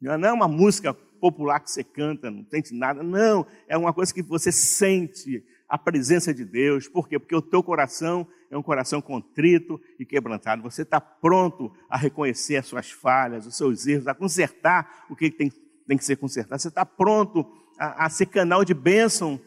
[0.00, 3.02] Não é uma música popular que você canta, não tem nada.
[3.02, 6.88] Não, é uma coisa que você sente a presença de Deus.
[6.88, 7.18] Por quê?
[7.18, 10.62] Porque o teu coração é um coração contrito e quebrantado.
[10.62, 15.30] Você está pronto a reconhecer as suas falhas, os seus erros, a consertar o que
[15.30, 15.52] tem,
[15.86, 16.60] tem que ser consertado.
[16.60, 17.46] Você está pronto
[17.78, 19.40] a, a ser canal de bênção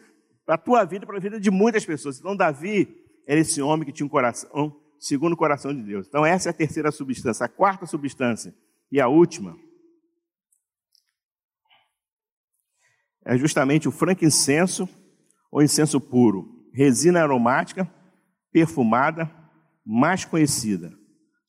[0.46, 2.20] para a tua vida e para a vida de muitas pessoas.
[2.20, 2.96] Então, Davi
[3.28, 6.08] era esse homem que tinha um coração segundo o coração de Deus.
[6.08, 7.46] Então, essa é a terceira substância.
[7.46, 8.56] A quarta substância
[8.90, 9.58] e a última
[13.26, 14.88] é justamente o frankincenso
[15.52, 17.90] ou incenso puro, resina aromática,
[18.52, 19.32] perfumada,
[19.86, 20.92] mais conhecida.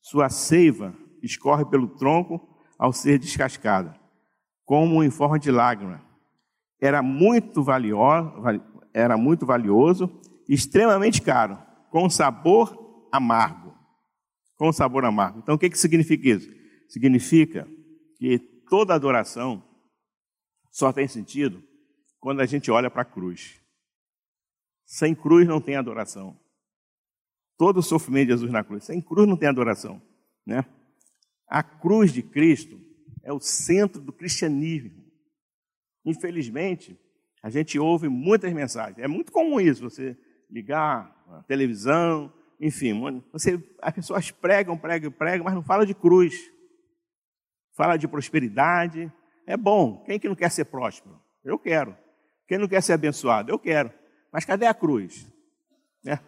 [0.01, 2.39] Sua seiva escorre pelo tronco
[2.77, 3.95] ao ser descascada,
[4.63, 6.01] como em forma de lágrima.
[6.79, 8.33] Era muito valioso,
[8.93, 10.09] era muito valioso,
[10.47, 11.57] extremamente caro,
[11.89, 13.73] com sabor amargo.
[14.57, 15.39] Com sabor amargo.
[15.39, 16.49] Então, o que, que significa isso?
[16.89, 17.67] Significa
[18.17, 18.37] que
[18.69, 19.63] toda adoração
[20.75, 21.63] só tem sentido
[22.19, 23.61] quando a gente olha para a cruz.
[24.85, 26.37] Sem cruz não tem adoração.
[27.57, 28.83] Todo o sofrimento de Jesus na cruz.
[28.83, 30.01] Sem cruz não tem adoração.
[30.45, 30.65] Né?
[31.47, 32.77] A cruz de Cristo
[33.23, 35.01] é o centro do cristianismo.
[36.03, 36.99] Infelizmente,
[37.41, 38.99] a gente ouve muitas mensagens.
[38.99, 40.17] É muito comum isso, você
[40.49, 42.93] ligar a televisão, enfim,
[43.31, 46.51] você, as pessoas pregam, pregam, pregam, mas não fala de cruz.
[47.77, 49.09] Fala de prosperidade.
[49.45, 50.03] É bom.
[50.05, 51.19] Quem que não quer ser próspero?
[51.43, 51.95] Eu quero.
[52.47, 53.51] Quem não quer ser abençoado?
[53.51, 53.91] Eu quero.
[54.31, 55.27] Mas cadê a cruz?
[56.05, 56.19] É.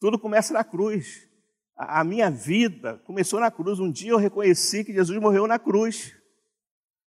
[0.00, 1.28] Tudo começa na cruz.
[1.76, 3.78] A, a minha vida começou na cruz.
[3.78, 6.16] Um dia eu reconheci que Jesus morreu na cruz.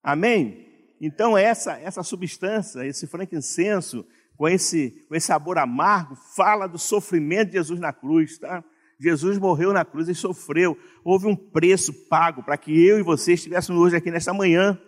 [0.01, 0.67] Amém?
[1.01, 4.05] Então essa essa substância, esse frankincenso,
[4.37, 8.63] com esse, com esse sabor amargo, fala do sofrimento de Jesus na cruz, tá?
[8.99, 10.77] Jesus morreu na cruz e sofreu.
[11.03, 14.79] Houve um preço pago para que eu e você estivéssemos hoje aqui nesta manhã.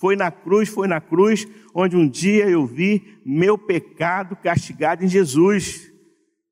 [0.00, 5.08] Foi na cruz, foi na cruz, onde um dia eu vi meu pecado castigado em
[5.08, 5.92] Jesus.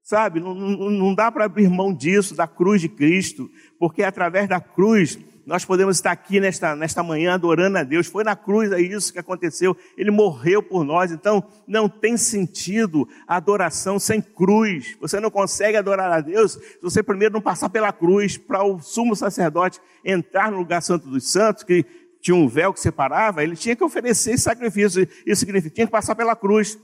[0.03, 4.07] Sabe, não, não, não dá para abrir mão disso, da cruz de Cristo, porque é
[4.07, 8.07] através da cruz nós podemos estar aqui nesta, nesta manhã adorando a Deus.
[8.07, 9.75] Foi na cruz é isso que aconteceu.
[9.97, 11.11] Ele morreu por nós.
[11.11, 14.95] Então, não tem sentido adoração sem cruz.
[15.01, 18.79] Você não consegue adorar a Deus se você primeiro não passar pela cruz para o
[18.79, 21.83] sumo sacerdote entrar no lugar santo dos santos, que
[22.21, 25.09] tinha um véu que separava, ele tinha que oferecer sacrifício.
[25.27, 26.79] Isso significa tinha que passar pela cruz.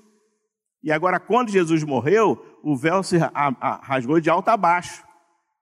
[0.82, 3.16] E agora, quando Jesus morreu, o véu se
[3.82, 5.02] rasgou de alto a baixo.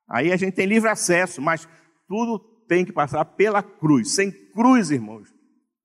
[0.09, 1.69] Aí a gente tem livre acesso, mas
[2.09, 4.15] tudo tem que passar pela cruz.
[4.15, 5.29] Sem cruz, irmãos,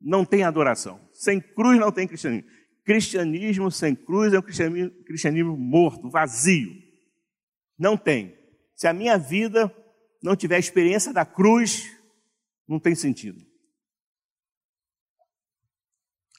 [0.01, 0.99] não tem adoração.
[1.13, 2.49] Sem cruz não tem cristianismo.
[2.83, 6.71] Cristianismo sem cruz é um cristianismo, cristianismo morto, vazio.
[7.77, 8.35] Não tem.
[8.75, 9.73] Se a minha vida
[10.21, 11.91] não tiver experiência da cruz,
[12.67, 13.46] não tem sentido.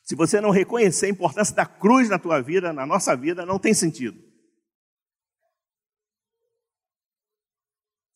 [0.09, 3.59] Se você não reconhecer a importância da cruz na tua vida, na nossa vida, não
[3.59, 4.19] tem sentido.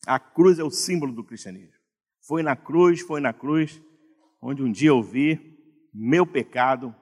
[0.07, 1.77] A cruz é o símbolo do cristianismo.
[2.25, 3.79] Foi na cruz, foi na cruz,
[4.41, 5.55] onde um dia eu vi
[5.93, 6.95] meu pecado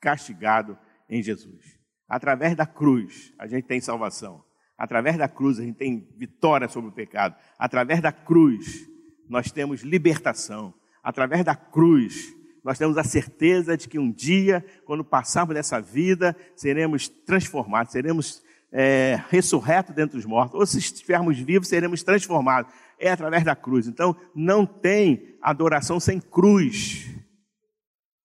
[0.00, 0.78] castigado
[1.10, 1.76] em Jesus.
[2.08, 4.44] Através da cruz, a gente tem salvação.
[4.78, 7.34] Através da cruz, a gente tem vitória sobre o pecado.
[7.58, 8.86] Através da cruz,
[9.28, 10.72] nós temos libertação.
[11.02, 12.32] Através da cruz,
[12.66, 18.42] nós temos a certeza de que um dia, quando passarmos dessa vida, seremos transformados, seremos
[18.72, 20.58] é, ressurretos dentre os mortos.
[20.58, 23.86] Ou se estivermos vivos, seremos transformados é através da cruz.
[23.86, 27.08] Então, não tem adoração sem cruz.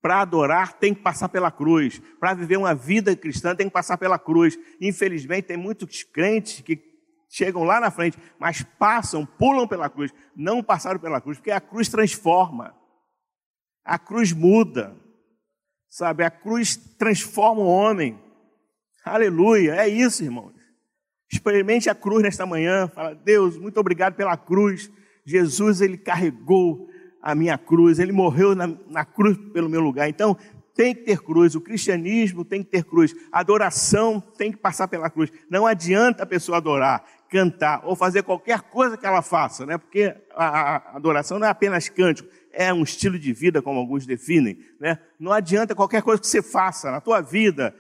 [0.01, 2.01] Para adorar, tem que passar pela cruz.
[2.19, 4.57] Para viver uma vida cristã, tem que passar pela cruz.
[4.81, 6.81] Infelizmente, tem muitos crentes que
[7.29, 10.11] chegam lá na frente, mas passam, pulam pela cruz.
[10.35, 12.80] Não passaram pela cruz, porque a cruz transforma.
[13.91, 14.95] A cruz muda.
[15.89, 18.17] Sabe, a cruz transforma o homem.
[19.03, 20.53] Aleluia, é isso, irmãos.
[21.29, 22.87] Experimente a cruz nesta manhã.
[22.87, 24.89] Fala, Deus, muito obrigado pela cruz.
[25.25, 26.87] Jesus, ele carregou
[27.21, 27.99] a minha cruz.
[27.99, 30.07] Ele morreu na, na cruz pelo meu lugar.
[30.07, 30.37] Então,
[30.73, 31.53] tem que ter cruz.
[31.53, 33.13] O cristianismo tem que ter cruz.
[33.29, 35.29] A adoração tem que passar pela cruz.
[35.49, 39.77] Não adianta a pessoa adorar, cantar ou fazer qualquer coisa que ela faça, né?
[39.77, 44.05] Porque a, a adoração não é apenas cântico, é um estilo de vida, como alguns
[44.05, 44.99] definem, né?
[45.19, 47.75] Não adianta qualquer coisa que você faça na tua vida,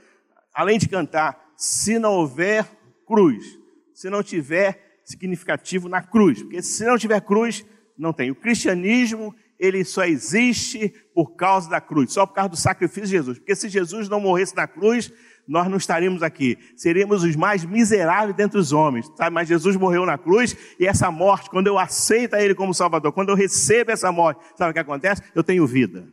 [0.53, 2.65] além de cantar, se não houver
[3.05, 3.59] cruz.
[3.93, 6.41] Se não tiver significativo na cruz.
[6.41, 7.65] Porque se não tiver cruz,
[7.97, 8.31] não tem.
[8.31, 13.11] O cristianismo, ele só existe por causa da cruz, só por causa do sacrifício de
[13.11, 13.37] Jesus.
[13.37, 15.11] Porque se Jesus não morresse na cruz,
[15.51, 16.57] nós não estaríamos aqui.
[16.77, 19.11] Seríamos os mais miseráveis dentre os homens.
[19.17, 19.33] Sabe?
[19.33, 23.29] Mas Jesus morreu na cruz e essa morte, quando eu aceito Ele como Salvador, quando
[23.29, 25.21] eu recebo essa morte, sabe o que acontece?
[25.35, 26.07] Eu tenho vida.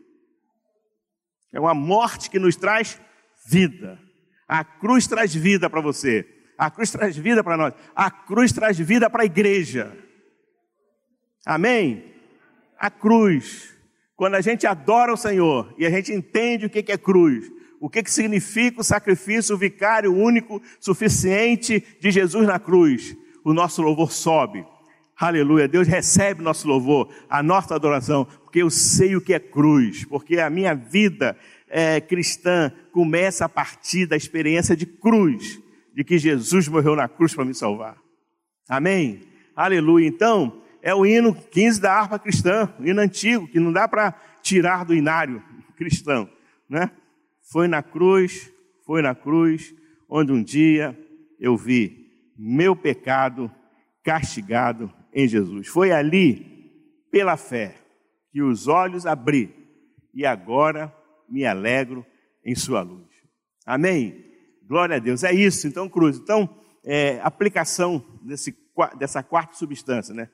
[1.53, 3.01] É uma morte que nos traz
[3.49, 3.97] vida.
[4.49, 6.27] A cruz traz vida para você.
[6.59, 7.75] A cruz traz vida para nós.
[7.95, 9.97] A cruz traz vida para a igreja.
[11.47, 12.13] Amém?
[12.77, 13.73] A cruz.
[14.17, 17.49] Quando a gente adora o Senhor e a gente entende o que é cruz,
[17.81, 24.13] o que significa o sacrifício vicário único, suficiente de Jesus na cruz, o nosso louvor
[24.13, 24.65] sobe.
[25.17, 25.67] Aleluia.
[25.67, 30.39] Deus recebe nosso louvor, a nossa adoração, porque eu sei o que é cruz, porque
[30.39, 31.37] a minha vida
[31.69, 35.61] é, cristã começa a partir da experiência de cruz
[35.95, 37.97] de que Jesus morreu na cruz para me salvar.
[38.69, 39.23] Amém?
[39.57, 40.07] Aleluia.
[40.07, 44.15] Então, é o hino 15 da harpa cristã, o hino antigo, que não dá para
[44.41, 45.43] tirar do inário
[45.77, 46.29] cristão,
[46.69, 46.91] né?
[47.51, 48.53] Foi na cruz,
[48.85, 49.75] foi na cruz,
[50.09, 50.99] onde um dia
[51.39, 53.51] eu vi meu pecado
[54.03, 55.69] castigado em Jesus.
[55.69, 56.71] Foi ali,
[57.11, 57.77] pela fé,
[58.31, 59.55] que os olhos abri
[60.15, 60.95] e agora
[61.29, 62.05] me alegro
[62.45, 63.09] em sua luz.
[63.67, 64.25] Amém?
[64.67, 65.25] Glória a Deus.
[65.25, 66.19] É isso, então, cruz.
[66.19, 66.49] Então,
[66.85, 68.57] é, aplicação desse,
[68.99, 70.31] dessa quarta substância, né?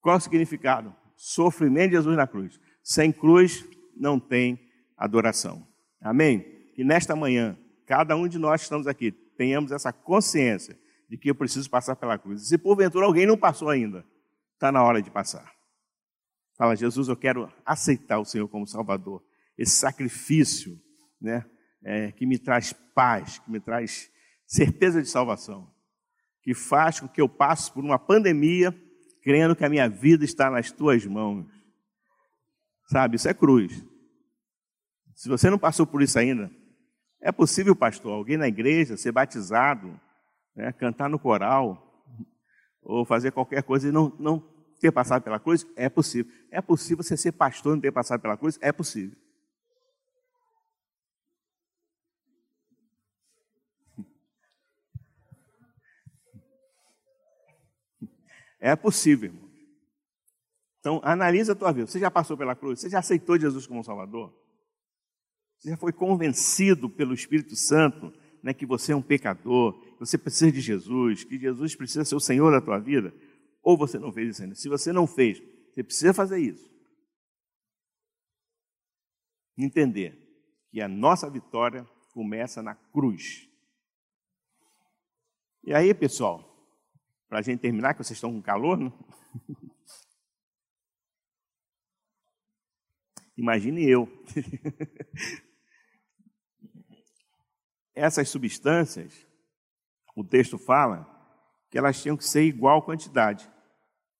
[0.00, 0.94] Qual o significado?
[1.16, 2.58] Sofrimento de Jesus na cruz.
[2.82, 4.58] Sem cruz não tem
[4.96, 5.69] adoração.
[6.00, 6.40] Amém?
[6.74, 10.78] Que nesta manhã, cada um de nós que estamos aqui, tenhamos essa consciência
[11.08, 12.42] de que eu preciso passar pela cruz.
[12.42, 14.04] E se porventura alguém não passou ainda,
[14.54, 15.52] está na hora de passar.
[16.56, 19.22] Fala, Jesus, eu quero aceitar o Senhor como Salvador.
[19.56, 20.78] Esse sacrifício,
[21.20, 21.44] né,
[21.82, 24.10] é, que me traz paz, que me traz
[24.46, 25.70] certeza de salvação,
[26.42, 28.74] que faz com que eu passe por uma pandemia
[29.22, 31.46] crendo que a minha vida está nas tuas mãos.
[32.86, 33.84] Sabe, isso é cruz.
[35.20, 36.50] Se você não passou por isso ainda,
[37.20, 40.00] é possível, pastor, alguém na igreja ser batizado,
[40.56, 42.02] né, cantar no coral,
[42.80, 44.40] ou fazer qualquer coisa e não, não
[44.80, 45.66] ter passado pela cruz?
[45.76, 46.32] É possível.
[46.50, 48.58] É possível você ser pastor e não ter passado pela cruz?
[48.62, 49.14] É possível.
[58.58, 59.50] É possível, irmão.
[60.78, 61.86] Então, analisa a tua vida.
[61.86, 62.80] Você já passou pela cruz?
[62.80, 64.34] Você já aceitou Jesus como Salvador?
[65.60, 68.10] Você já foi convencido pelo Espírito Santo
[68.42, 72.14] né, que você é um pecador, que você precisa de Jesus, que Jesus precisa ser
[72.14, 73.14] o Senhor da tua vida?
[73.62, 74.54] Ou você não fez isso ainda?
[74.54, 75.38] Se você não fez,
[75.70, 76.66] você precisa fazer isso.
[79.58, 80.18] Entender
[80.70, 81.84] que a nossa vitória
[82.14, 83.46] começa na cruz.
[85.62, 86.42] E aí, pessoal,
[87.28, 88.90] para a gente terminar, que vocês estão com calor, não?
[93.36, 94.08] Imagine eu.
[97.94, 99.26] Essas substâncias,
[100.16, 101.08] o texto fala
[101.70, 103.50] que elas tinham que ser igual quantidade,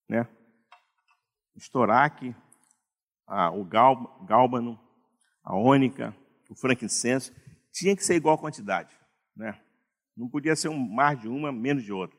[0.09, 0.27] né?
[1.55, 2.35] O estoraque,
[3.55, 4.79] o gal, gálbano,
[5.43, 6.17] a ônica,
[6.49, 7.33] o frankincenso,
[7.73, 8.97] tinha que ser igual quantidade,
[9.37, 9.61] né?
[10.17, 12.19] Não podia ser um mais de uma, menos de outra.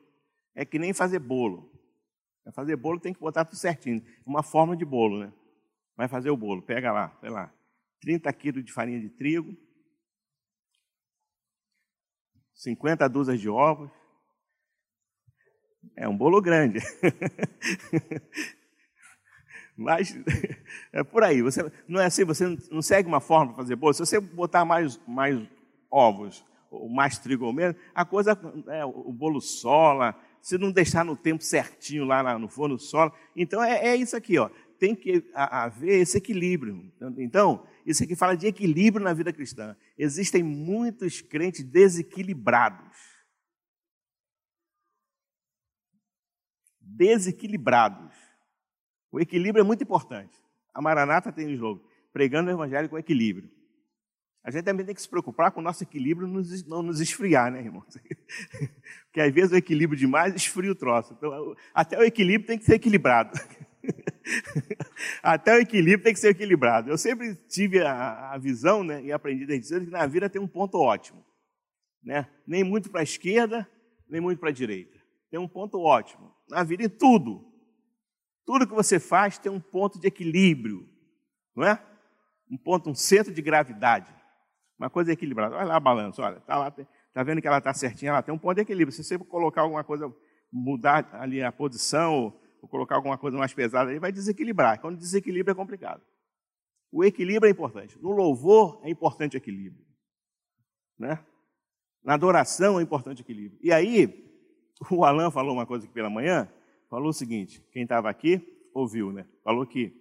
[0.54, 1.70] É que nem fazer bolo.
[2.42, 4.04] Para fazer bolo tem que botar tudo certinho.
[4.26, 5.32] Uma forma de bolo, né?
[5.96, 7.52] Vai fazer o bolo, pega lá, sei lá,
[8.00, 9.56] 30 quilos de farinha de trigo,
[12.62, 13.90] 50 dúzias de ovos.
[15.96, 16.78] É um bolo grande.
[19.76, 20.16] Mas
[20.92, 21.42] é por aí.
[21.42, 23.92] Você, não é assim, você não segue uma forma para fazer bolo.
[23.94, 25.44] Se você botar mais, mais
[25.90, 28.38] ovos, ou mais trigo ou menos, a coisa,
[28.68, 33.12] é, o bolo sola, se não deixar no tempo certinho lá no forno sola.
[33.34, 34.48] Então é, é isso aqui, ó.
[34.78, 36.92] Tem que haver esse equilíbrio.
[37.18, 39.76] Então, isso aqui fala de equilíbrio na vida cristã.
[39.98, 42.96] Existem muitos crentes desequilibrados.
[46.80, 48.14] Desequilibrados.
[49.10, 50.40] O equilíbrio é muito importante.
[50.72, 53.50] A Maranata tem um slogan: pregando o evangelho com equilíbrio.
[54.44, 56.26] A gente também tem que se preocupar com o nosso equilíbrio
[56.66, 57.86] não nos esfriar, né, irmãos?
[59.06, 61.14] Porque às vezes o equilíbrio demais esfria o troço.
[61.16, 63.38] Então, até o equilíbrio tem que ser equilibrado.
[65.22, 66.90] até o equilíbrio tem que ser equilibrado.
[66.90, 70.40] Eu sempre tive a, a visão né, e aprendi desde cedo que na vida tem
[70.40, 71.24] um ponto ótimo.
[72.02, 72.28] Né?
[72.46, 73.68] Nem muito para a esquerda,
[74.08, 74.98] nem muito para a direita.
[75.30, 76.32] Tem um ponto ótimo.
[76.48, 77.50] Na vida, em tudo.
[78.44, 80.86] Tudo que você faz tem um ponto de equilíbrio.
[81.56, 81.82] Não é?
[82.50, 84.12] Um ponto, um centro de gravidade.
[84.78, 85.56] Uma coisa equilibrada.
[85.56, 88.34] Olha lá a balança, olha, está lá, está vendo que ela está certinha, ela tem
[88.34, 88.92] um ponto de equilíbrio.
[88.92, 90.12] Se você colocar alguma coisa,
[90.52, 94.80] mudar ali a posição, ou colocar alguma coisa mais pesada, ele vai desequilibrar.
[94.80, 96.00] Quando desequilibra é complicado.
[96.92, 97.98] O equilíbrio é importante.
[98.00, 99.84] No louvor é importante equilíbrio.
[100.96, 101.18] Né?
[102.04, 103.58] Na adoração é importante equilíbrio.
[103.60, 104.30] E aí,
[104.90, 106.48] o Alan falou uma coisa aqui pela manhã,
[106.88, 108.40] falou o seguinte, quem estava aqui
[108.72, 109.26] ouviu, né?
[109.42, 110.00] Falou que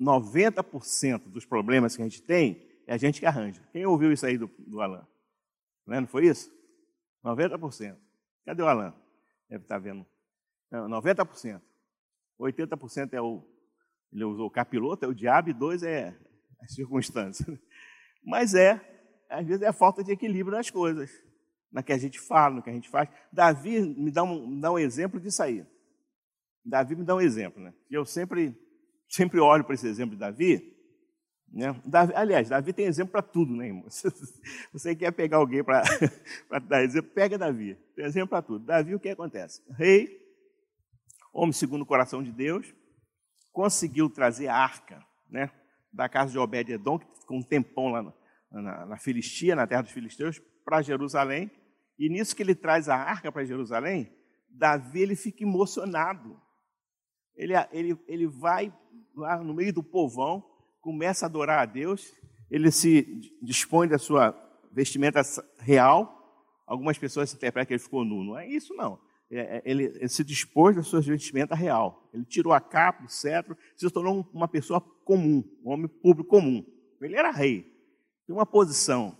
[0.00, 3.60] 90% dos problemas que a gente tem é a gente que arranja.
[3.72, 5.06] Quem ouviu isso aí do, do Alan?
[5.84, 6.52] Não, foi isso?
[7.24, 7.96] 90%.
[8.44, 8.94] Cadê o Alan?
[9.48, 10.06] Deve estar vendo.
[10.70, 11.60] Não, 90%.
[12.40, 13.42] 80% é o.
[14.12, 16.16] Ele usou o capiloto, é o diabo, e dois é
[16.62, 17.58] as circunstâncias.
[18.24, 18.80] Mas é,
[19.28, 21.10] às vezes é a falta de equilíbrio nas coisas,
[21.70, 23.08] na que a gente fala, no que a gente faz.
[23.32, 25.64] Davi me dá um, me dá um exemplo disso aí.
[26.64, 27.74] Davi me dá um exemplo, né?
[27.90, 28.56] Eu sempre,
[29.08, 30.78] sempre olho para esse exemplo de Davi
[31.52, 31.80] né?
[31.84, 33.86] Davi, aliás, Davi tem exemplo para tudo, né, irmão?
[34.72, 35.82] Você quer pegar alguém para
[36.68, 37.76] dar exemplo, pega Davi.
[37.96, 38.64] Tem exemplo para tudo.
[38.64, 39.62] Davi, o que acontece?
[39.72, 40.27] Rei,
[41.32, 42.74] homem segundo o coração de Deus,
[43.52, 45.50] conseguiu trazer a arca né,
[45.92, 48.12] da casa de Obed-Edom, que ficou um tempão lá na,
[48.62, 51.50] na, na Filistia, na terra dos filisteus, para Jerusalém.
[51.98, 54.12] E nisso que ele traz a arca para Jerusalém,
[54.48, 56.40] Davi ele fica emocionado.
[57.36, 58.72] Ele, ele, ele vai
[59.14, 60.44] lá no meio do povão,
[60.80, 62.14] começa a adorar a Deus,
[62.50, 63.02] ele se
[63.42, 64.36] dispõe da sua
[64.72, 65.20] vestimenta
[65.58, 66.14] real.
[66.66, 68.24] Algumas pessoas interpretam que ele ficou nu.
[68.24, 68.98] Não é isso, não.
[69.30, 72.08] É, é, ele, ele se dispôs da sua vestimenta real.
[72.14, 76.64] Ele tirou a capa, o cetro, se tornou uma pessoa comum, um homem público comum.
[77.00, 77.62] Ele era rei,
[78.26, 79.16] tem uma posição,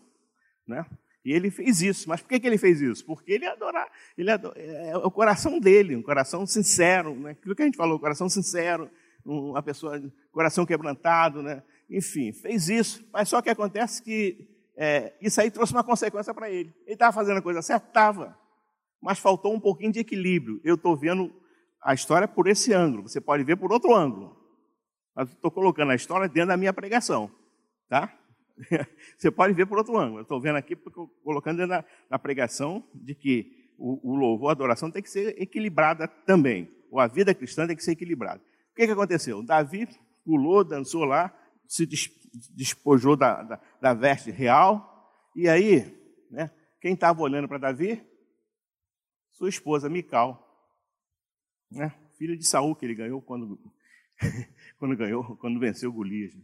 [0.67, 0.85] né?
[1.25, 2.09] E ele fez isso.
[2.09, 3.05] Mas por que, que ele fez isso?
[3.05, 3.87] Porque ele adorar,
[4.17, 7.33] ele é, é o coração dele, um coração sincero, né?
[7.33, 8.91] Aquilo que a gente falou, coração sincero,
[9.25, 10.01] uma pessoa,
[10.33, 11.63] coração quebrantado, né?
[11.91, 13.07] Enfim, fez isso.
[13.13, 16.75] Mas só que acontece que é, isso aí trouxe uma consequência para ele.
[16.87, 18.39] Ele estava fazendo a coisa certa, estava.
[19.01, 20.61] Mas faltou um pouquinho de equilíbrio.
[20.65, 21.33] Eu estou vendo
[21.83, 23.09] a história por esse ângulo.
[23.09, 24.37] Você pode ver por outro ângulo.
[25.15, 27.31] Mas estou colocando a história dentro da minha pregação,
[27.89, 28.17] tá?
[29.17, 30.23] Você pode ver por outro ângulo.
[30.23, 30.77] Estou vendo aqui,
[31.25, 36.07] colocando na, na pregação de que o, o, louvor, a adoração tem que ser equilibrada
[36.09, 36.69] também.
[36.91, 38.41] Ou a vida cristã tem que ser equilibrada.
[38.73, 39.43] O que, que aconteceu?
[39.43, 39.89] Davi
[40.25, 41.33] pulou, dançou lá,
[41.67, 41.87] se
[42.55, 45.13] despojou da, da, da veste real.
[45.35, 45.97] E aí,
[46.31, 48.03] né, quem estava olhando para Davi?
[49.39, 50.45] Sua esposa, Mical.
[51.71, 53.57] Né, filha de Saul, que ele ganhou quando,
[54.79, 56.37] quando ganhou, quando venceu Golias.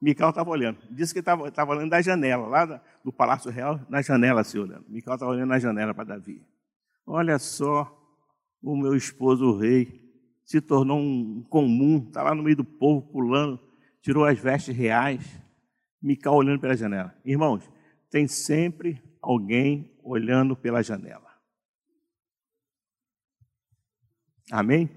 [0.00, 0.78] Mical estava olhando.
[0.90, 4.86] Disse que estava olhando da janela, lá do Palácio Real, na janela assim olhando.
[4.88, 6.42] Mical estava olhando na janela para Davi.
[7.06, 7.94] Olha só,
[8.62, 10.02] o meu esposo, o rei,
[10.46, 13.60] se tornou um comum, está lá no meio do povo, pulando,
[14.00, 15.22] tirou as vestes reais.
[16.00, 17.14] Mical olhando pela janela.
[17.22, 17.70] Irmãos,
[18.10, 21.33] tem sempre alguém olhando pela janela.
[24.50, 24.90] Amém?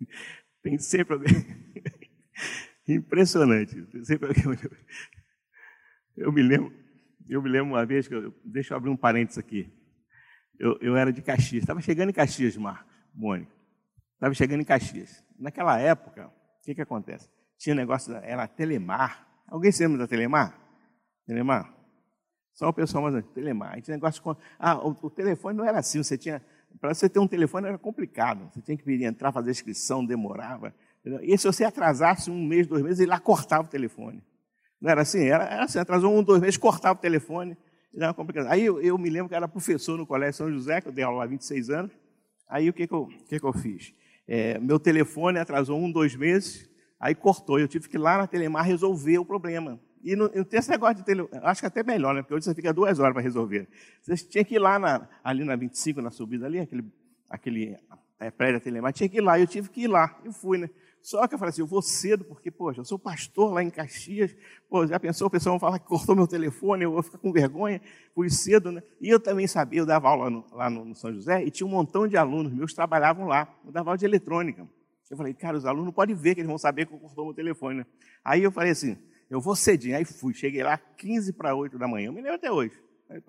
[0.62, 1.34] Tem sempre alguém.
[2.88, 3.76] Impressionante.
[6.16, 6.72] Eu me lembro,
[7.28, 9.72] eu me lembro uma vez que eu, deixa eu abrir um parênteses aqui.
[10.58, 13.50] Eu, eu era de Caxias, estava chegando em Caxias, Marcos, Mônica.
[14.14, 15.24] Estava chegando em Caxias.
[15.38, 17.30] Naquela época, o que, que acontece?
[17.56, 19.26] Tinha negócio, da, era Telemar.
[19.48, 20.58] Alguém se lembra da Telemar?
[21.26, 21.74] Telemar?
[22.52, 23.78] Só o pessoal mais Telemar.
[23.78, 24.36] A tinha negócio com.
[24.58, 26.44] Ah, o, o telefone não era assim, você tinha.
[26.78, 28.50] Para você ter um telefone era complicado.
[28.52, 30.74] Você tinha que vir entrar, fazer inscrição, demorava.
[31.22, 34.22] E se você atrasasse um mês, dois meses, ele lá cortava o telefone.
[34.80, 35.24] Não era assim?
[35.26, 37.56] Era, era assim, atrasou um, dois meses, cortava o telefone.
[37.94, 38.46] Era complicado.
[38.48, 41.04] Aí eu, eu, me lembro que era professor no Colégio São José, que eu dei
[41.04, 41.92] aula há 26 anos.
[42.48, 43.92] Aí o que, que, eu, que, que eu fiz?
[44.26, 46.68] É, meu telefone atrasou um, dois meses,
[46.98, 47.58] aí cortou.
[47.58, 49.80] Eu tive que ir lá na Telemar resolver o problema.
[50.02, 52.22] E não, não tem esse negócio de telefone, acho que até melhor, né?
[52.22, 53.68] Porque hoje você fica duas horas para resolver.
[54.02, 56.84] Você tinha que ir lá na, ali na 25, na subida ali, aquele,
[57.28, 57.76] aquele
[58.18, 59.38] é, prédio Telemar, tinha que ir lá.
[59.38, 60.18] Eu tive que ir lá.
[60.24, 60.70] Eu fui, né?
[61.02, 63.70] Só que eu falei assim, eu vou cedo, porque, poxa, eu sou pastor lá em
[63.70, 64.36] Caxias,
[64.68, 67.32] pô, já pensou, o pessoal vai falar que cortou meu telefone, eu vou ficar com
[67.32, 67.80] vergonha,
[68.14, 68.82] fui cedo, né?
[69.00, 71.66] E eu também sabia, eu dava aula no, lá no, no, São José, e tinha
[71.66, 74.68] um montão de alunos meus que trabalhavam lá, eu dava aula de eletrônica.
[75.10, 77.24] Eu falei, cara, os alunos não podem ver que eles vão saber que eu cortou
[77.24, 77.86] meu telefone, né?
[78.22, 78.96] Aí eu falei assim,
[79.30, 82.34] eu vou cedinho, aí fui, cheguei lá 15 para 8 da manhã, eu me lembro
[82.34, 82.74] até hoje.
[83.08, 83.22] Aí,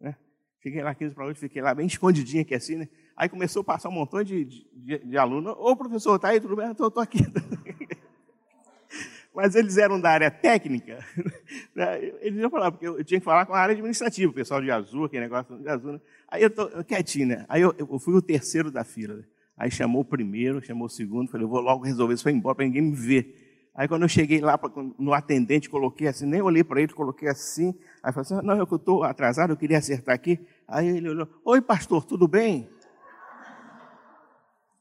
[0.00, 0.16] né?
[0.62, 2.88] Cheguei lá 15 para 8, fiquei lá bem escondidinho aqui assim, né?
[3.14, 5.54] Aí começou a passar um montão de, de, de alunos.
[5.58, 6.40] Ô, professor, está aí?
[6.40, 6.70] Tudo bem?
[6.70, 7.18] Estou aqui.
[9.34, 11.04] Mas eles eram da área técnica.
[11.74, 12.12] Né?
[12.20, 14.70] Eles iam falar, porque eu tinha que falar com a área administrativa, o pessoal de
[14.70, 15.92] azul, aquele negócio de azul.
[15.92, 16.00] Né?
[16.28, 17.46] Aí eu estou quietinho, né?
[17.48, 19.24] Aí eu, eu, fui o terceiro da fila.
[19.56, 22.56] Aí chamou o primeiro, chamou o segundo, falei, eu vou logo resolver isso, foi embora
[22.56, 23.47] para ninguém me ver.
[23.78, 24.58] Aí quando eu cheguei lá
[24.98, 27.72] no atendente, coloquei assim, nem olhei para ele, coloquei assim.
[28.02, 30.44] Aí falei assim, não, eu estou atrasado, eu queria acertar aqui.
[30.66, 32.68] Aí ele olhou, oi pastor, tudo bem?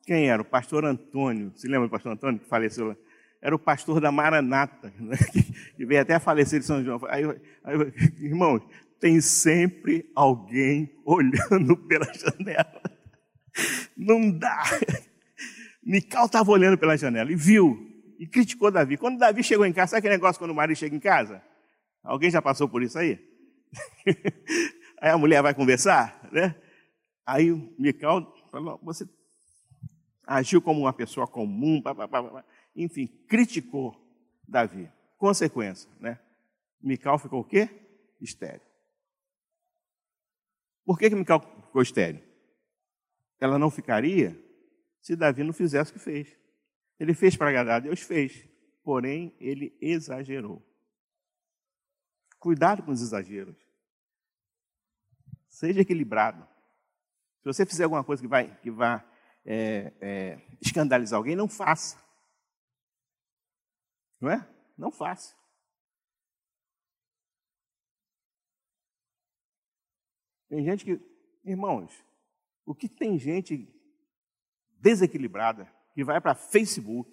[0.04, 0.42] Quem era?
[0.42, 1.52] O pastor Antônio.
[1.56, 2.96] Se lembra do pastor Antônio que faleceu lá?
[3.40, 5.16] Era o pastor da Maranata, né?
[5.76, 7.00] que veio até a falecer de São João.
[7.08, 7.24] Aí,
[7.64, 7.78] aí,
[9.00, 12.82] tem sempre alguém olhando pela janela.
[13.96, 14.64] Não dá.
[15.86, 17.87] Mical estava olhando pela janela e viu,
[18.18, 18.98] e criticou Davi.
[18.98, 21.42] Quando Davi chegou em casa, sabe aquele negócio quando o marido chega em casa?
[22.04, 23.20] Alguém já passou por isso aí?
[25.00, 26.56] Aí a mulher vai conversar, né?
[27.26, 29.08] Aí o Mical falou, você
[30.26, 31.82] agiu como uma pessoa comum,
[32.76, 33.96] enfim, criticou
[34.48, 34.90] Davi.
[35.18, 36.20] Consequência, né?
[36.82, 37.70] Mical ficou o quê?
[38.20, 38.62] Estéreo.
[40.86, 42.24] Por que, que Mical ficou estéreo?
[43.40, 44.42] Ela não ficaria
[45.02, 46.36] se Davi não fizesse o que fez.
[47.00, 48.48] Ele fez para agradar, Deus fez.
[48.84, 50.66] Porém, ele exagerou.
[52.40, 53.58] Cuidado com os exageros.
[55.50, 56.48] Seja equilibrado.
[57.40, 59.04] Se você fizer alguma coisa que vai, que vai
[59.46, 61.98] é, é, escandalizar alguém, não faça.
[64.20, 64.48] Não é?
[64.78, 65.36] Não faça.
[70.50, 71.00] Tem gente que,
[71.44, 72.04] irmãos,
[72.66, 73.74] O que tem gente
[74.80, 77.10] desequilibrada que vai para Facebook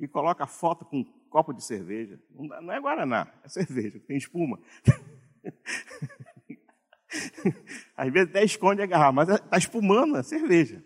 [0.00, 2.20] e coloca foto com um copo de cerveja.
[2.34, 4.58] Não é Guaraná, é cerveja, tem espuma.
[7.96, 10.84] Às vezes até esconde a garrafa, mas está espumando a cerveja.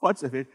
[0.00, 0.48] Foto de cerveja.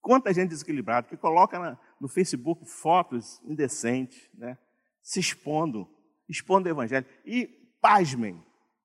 [0.00, 4.56] Quanta gente desequilibrada que coloca na, no Facebook fotos indecentes, né?
[5.02, 5.88] se expondo,
[6.28, 7.04] expondo o evangelho.
[7.26, 7.48] E
[7.80, 8.40] pasmem,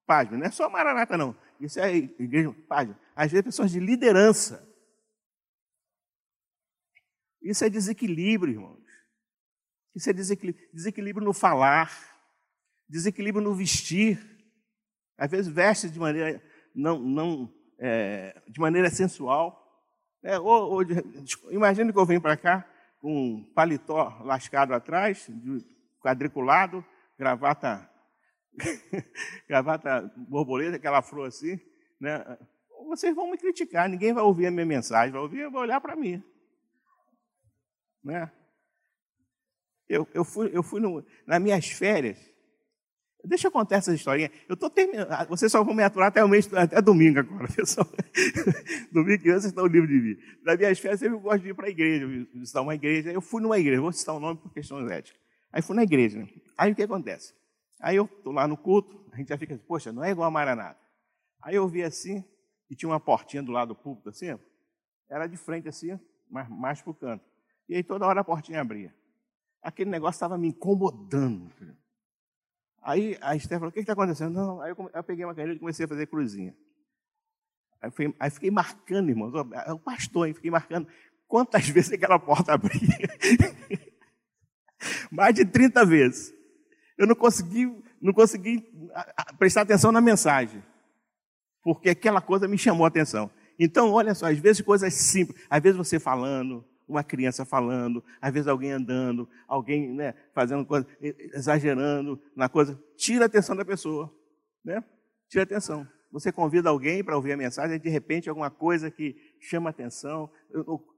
[0.07, 1.37] pasmem, não é só Maranata, não.
[1.59, 2.97] Isso é igreja, pasmem.
[3.15, 4.73] Às vezes pessoas de liderança
[7.45, 8.83] isso é desequilíbrio, irmãos.
[9.93, 11.91] Isso é desequilíbrio, desequilíbrio no falar,
[12.89, 14.19] desequilíbrio no vestir.
[15.15, 16.41] Às vezes veste de maneira
[16.73, 19.61] não, não é, de maneira sensual.
[20.23, 20.81] É, ou, ou,
[21.51, 22.67] imagina que eu venho para cá
[22.99, 25.29] com um paletó lascado atrás,
[26.01, 26.83] quadriculado,
[27.17, 27.87] gravata,
[29.47, 31.59] gravata borboleta, aquela flor assim.
[32.01, 32.25] Né?
[32.87, 35.95] Vocês vão me criticar, ninguém vai ouvir a minha mensagem, vai ouvir, vai olhar para
[35.95, 36.23] mim.
[38.05, 38.31] Né?
[39.89, 42.17] Eu, eu fui, eu fui no, nas minhas férias.
[43.23, 44.31] Deixa eu contar essa historinha.
[44.47, 45.11] Eu estou terminando.
[45.11, 47.87] Ah, vocês só vão me aturar até o mês, até domingo agora, pessoal.
[48.91, 50.39] domingo que vocês estão livres de vir.
[50.43, 53.11] Nas minhas férias, eu gosto de ir para a igreja, visitar uma igreja.
[53.11, 55.19] Eu fui numa igreja, vou citar o nome por questões éticas.
[55.51, 56.19] Aí fui na igreja.
[56.19, 56.29] Né?
[56.55, 57.33] Aí o que acontece?
[57.79, 60.27] Aí eu estou lá no culto, a gente já fica assim, poxa, não é igual
[60.27, 60.79] a Maranata.
[61.41, 62.23] Aí eu vi assim,
[62.69, 64.37] e tinha uma portinha do lado do púlpito assim,
[65.09, 65.99] era de frente assim,
[66.29, 67.34] mas mais para o canto.
[67.67, 68.93] E aí toda hora a portinha abria.
[69.61, 71.51] Aquele negócio estava me incomodando.
[72.81, 74.33] Aí a Esther falou, o que está acontecendo?
[74.33, 76.55] Não, aí eu, eu, peguei uma caneta e comecei a fazer cruzinha.
[77.81, 79.33] Aí, fui, aí fiquei marcando, irmãos,
[79.65, 80.87] é o pastor, hein, fiquei marcando
[81.27, 82.79] quantas vezes aquela porta abria.
[85.09, 86.33] Mais de 30 vezes.
[86.95, 87.65] Eu não consegui,
[87.99, 88.63] não consegui
[89.39, 90.63] prestar atenção na mensagem,
[91.63, 93.31] porque aquela coisa me chamou a atenção.
[93.57, 98.33] Então, olha só, às vezes coisas simples, às vezes você falando, uma criança falando, às
[98.33, 104.13] vezes alguém andando, alguém né, fazendo coisa, exagerando na coisa, tira a atenção da pessoa,
[104.63, 104.83] né?
[105.27, 105.87] Tira a atenção.
[106.11, 110.29] Você convida alguém para ouvir a mensagem, de repente alguma coisa que chama atenção.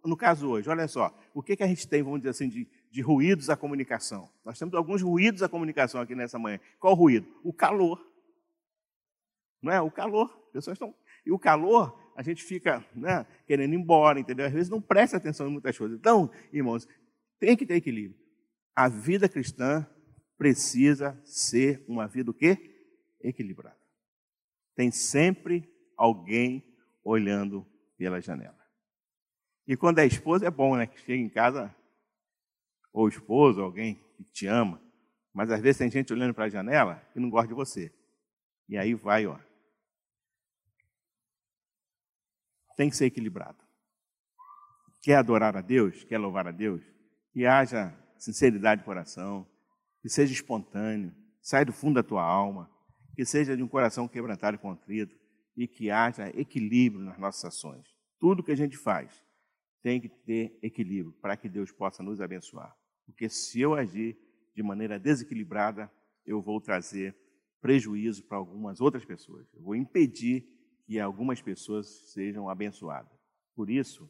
[0.05, 2.67] No, caso hoje, olha só, o que, que a gente tem, vamos dizer assim, de,
[2.91, 4.29] de ruídos à comunicação?
[4.45, 6.59] Nós temos alguns ruídos à comunicação aqui nessa manhã.
[6.79, 7.27] Qual ruído?
[7.43, 8.05] O calor.
[9.59, 9.81] Não é?
[9.81, 10.29] O calor.
[10.47, 10.93] As pessoas estão.
[11.25, 14.47] E o calor a gente fica né, querendo ir embora, entendeu?
[14.47, 15.95] Às vezes não presta atenção em muitas coisas.
[15.95, 16.88] Então, irmãos,
[17.39, 18.20] tem que ter equilíbrio.
[18.76, 19.88] A vida cristã
[20.36, 22.57] precisa ser uma vida o quê?
[23.22, 23.78] Equilibrada.
[24.76, 26.63] Tem sempre alguém
[27.03, 27.63] olhando
[27.95, 28.57] pela janela.
[29.68, 30.88] E quando é esposa é bom, né?
[30.88, 31.74] Que chega em casa,
[32.91, 34.82] ou esposo, alguém que te ama.
[35.32, 37.93] Mas às vezes tem gente olhando para a janela que não gosta de você.
[38.68, 39.38] E aí vai, ó,
[42.78, 43.57] tem que ser equilibrado.
[45.01, 46.82] Quer adorar a Deus, quer louvar a Deus,
[47.34, 49.45] que haja sinceridade de coração,
[50.01, 52.69] que seja espontâneo, saia do fundo da tua alma,
[53.15, 55.15] que seja de um coração quebrantado e contrito
[55.55, 57.88] e que haja equilíbrio nas nossas ações.
[58.19, 59.23] Tudo que a gente faz
[59.82, 62.75] tem que ter equilíbrio para que Deus possa nos abençoar.
[63.05, 64.17] Porque se eu agir
[64.55, 65.91] de maneira desequilibrada,
[66.25, 67.15] eu vou trazer
[67.61, 69.47] prejuízo para algumas outras pessoas.
[69.53, 70.45] Eu vou impedir
[70.88, 73.11] que algumas pessoas sejam abençoadas.
[73.53, 74.09] Por isso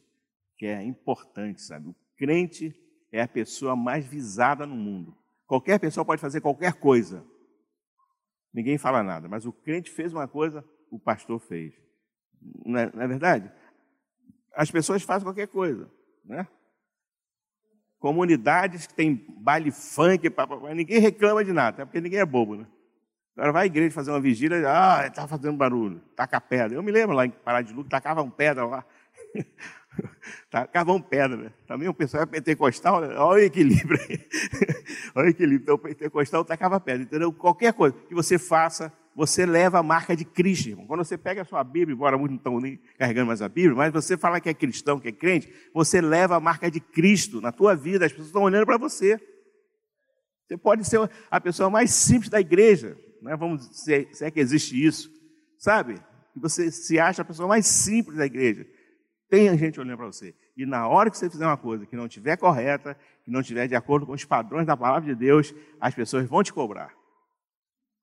[0.56, 1.88] que é importante, sabe?
[1.88, 2.72] O crente
[3.10, 5.16] é a pessoa mais visada no mundo.
[5.44, 7.26] Qualquer pessoa pode fazer qualquer coisa.
[8.54, 11.74] Ninguém fala nada, mas o crente fez uma coisa, o pastor fez.
[12.64, 13.52] Não é, não é verdade?
[14.54, 15.90] As pessoas fazem qualquer coisa,
[16.24, 16.46] né?
[17.98, 20.30] Comunidades que tem baile funk,
[20.74, 22.66] ninguém reclama de nada, porque ninguém é bobo, né?
[23.38, 26.76] Agora vai à igreja fazer uma vigília, ah, está fazendo barulho, taca pedra.
[26.76, 28.84] Eu me lembro lá em Pará de Lucas, tacavam pedra lá.
[30.50, 31.54] tacavam pedra.
[31.64, 34.26] Também o pessoal é pentecostal, olha o equilíbrio aí.
[35.14, 35.62] olha o equilíbrio.
[35.62, 37.04] Então o pentecostal tacava pedra.
[37.04, 37.32] Entendeu?
[37.32, 40.88] Qualquer coisa que você faça, você leva a marca de Cristo, irmão.
[40.88, 43.76] Quando você pega a sua Bíblia, embora muitos não estão nem carregando mais a Bíblia,
[43.76, 47.40] mas você fala que é cristão, que é crente, você leva a marca de Cristo
[47.40, 48.04] na tua vida.
[48.04, 49.16] As pessoas estão olhando para você.
[50.48, 53.36] Você pode ser a pessoa mais simples da igreja, né?
[53.36, 55.10] vamos dizer, se é que existe isso,
[55.58, 55.94] sabe?
[56.32, 58.66] Que você se acha a pessoa mais simples da igreja.
[59.28, 60.34] Tem gente olhando para você.
[60.56, 63.68] E na hora que você fizer uma coisa que não estiver correta, que não estiver
[63.68, 66.92] de acordo com os padrões da palavra de Deus, as pessoas vão te cobrar.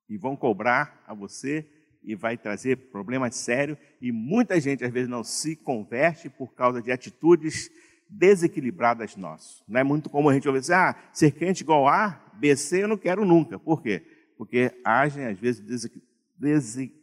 [0.08, 1.68] E vão cobrar a você
[2.02, 3.76] e vai trazer problemas sérios.
[4.00, 7.68] E muita gente, às vezes, não se converte por causa de atitudes
[8.08, 9.64] desequilibradas nossas.
[9.66, 12.84] Não é muito comum a gente ouvir assim, ah, ser crente igual A, B, C,
[12.84, 13.58] eu não quero nunca.
[13.58, 14.04] Por quê?
[14.36, 15.60] Porque agem às vezes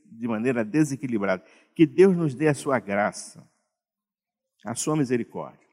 [0.06, 1.44] de maneira desequilibrada.
[1.76, 3.48] Que Deus nos dê a sua graça,
[4.66, 5.68] a sua misericórdia,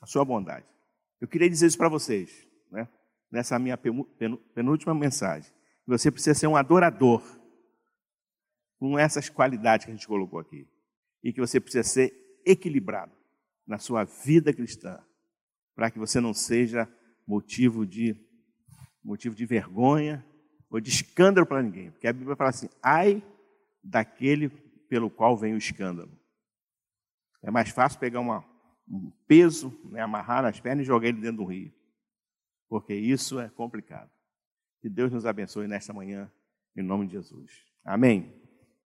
[0.00, 0.66] a sua bondade.
[1.20, 2.88] Eu queria dizer isso para vocês, né?
[3.30, 5.52] nessa minha penúltima mensagem.
[5.86, 7.22] Você precisa ser um adorador
[8.78, 10.68] com essas qualidades que a gente colocou aqui.
[11.22, 12.12] E que você precisa ser
[12.44, 13.12] equilibrado
[13.66, 14.98] na sua vida cristã,
[15.74, 16.88] para que você não seja
[17.26, 18.16] motivo de
[19.02, 20.24] motivo de vergonha
[20.70, 21.90] ou de escândalo para ninguém.
[21.90, 23.22] Porque a Bíblia fala assim: ai
[23.82, 24.48] daquele
[24.88, 26.10] pelo qual vem o escândalo.
[27.42, 28.44] É mais fácil pegar uma,
[28.88, 31.72] um peso, né, amarrar nas pernas e jogar ele dentro do rio.
[32.68, 34.10] Porque isso é complicado.
[34.80, 36.30] Que Deus nos abençoe nesta manhã,
[36.76, 37.64] em nome de Jesus.
[37.84, 38.45] Amém.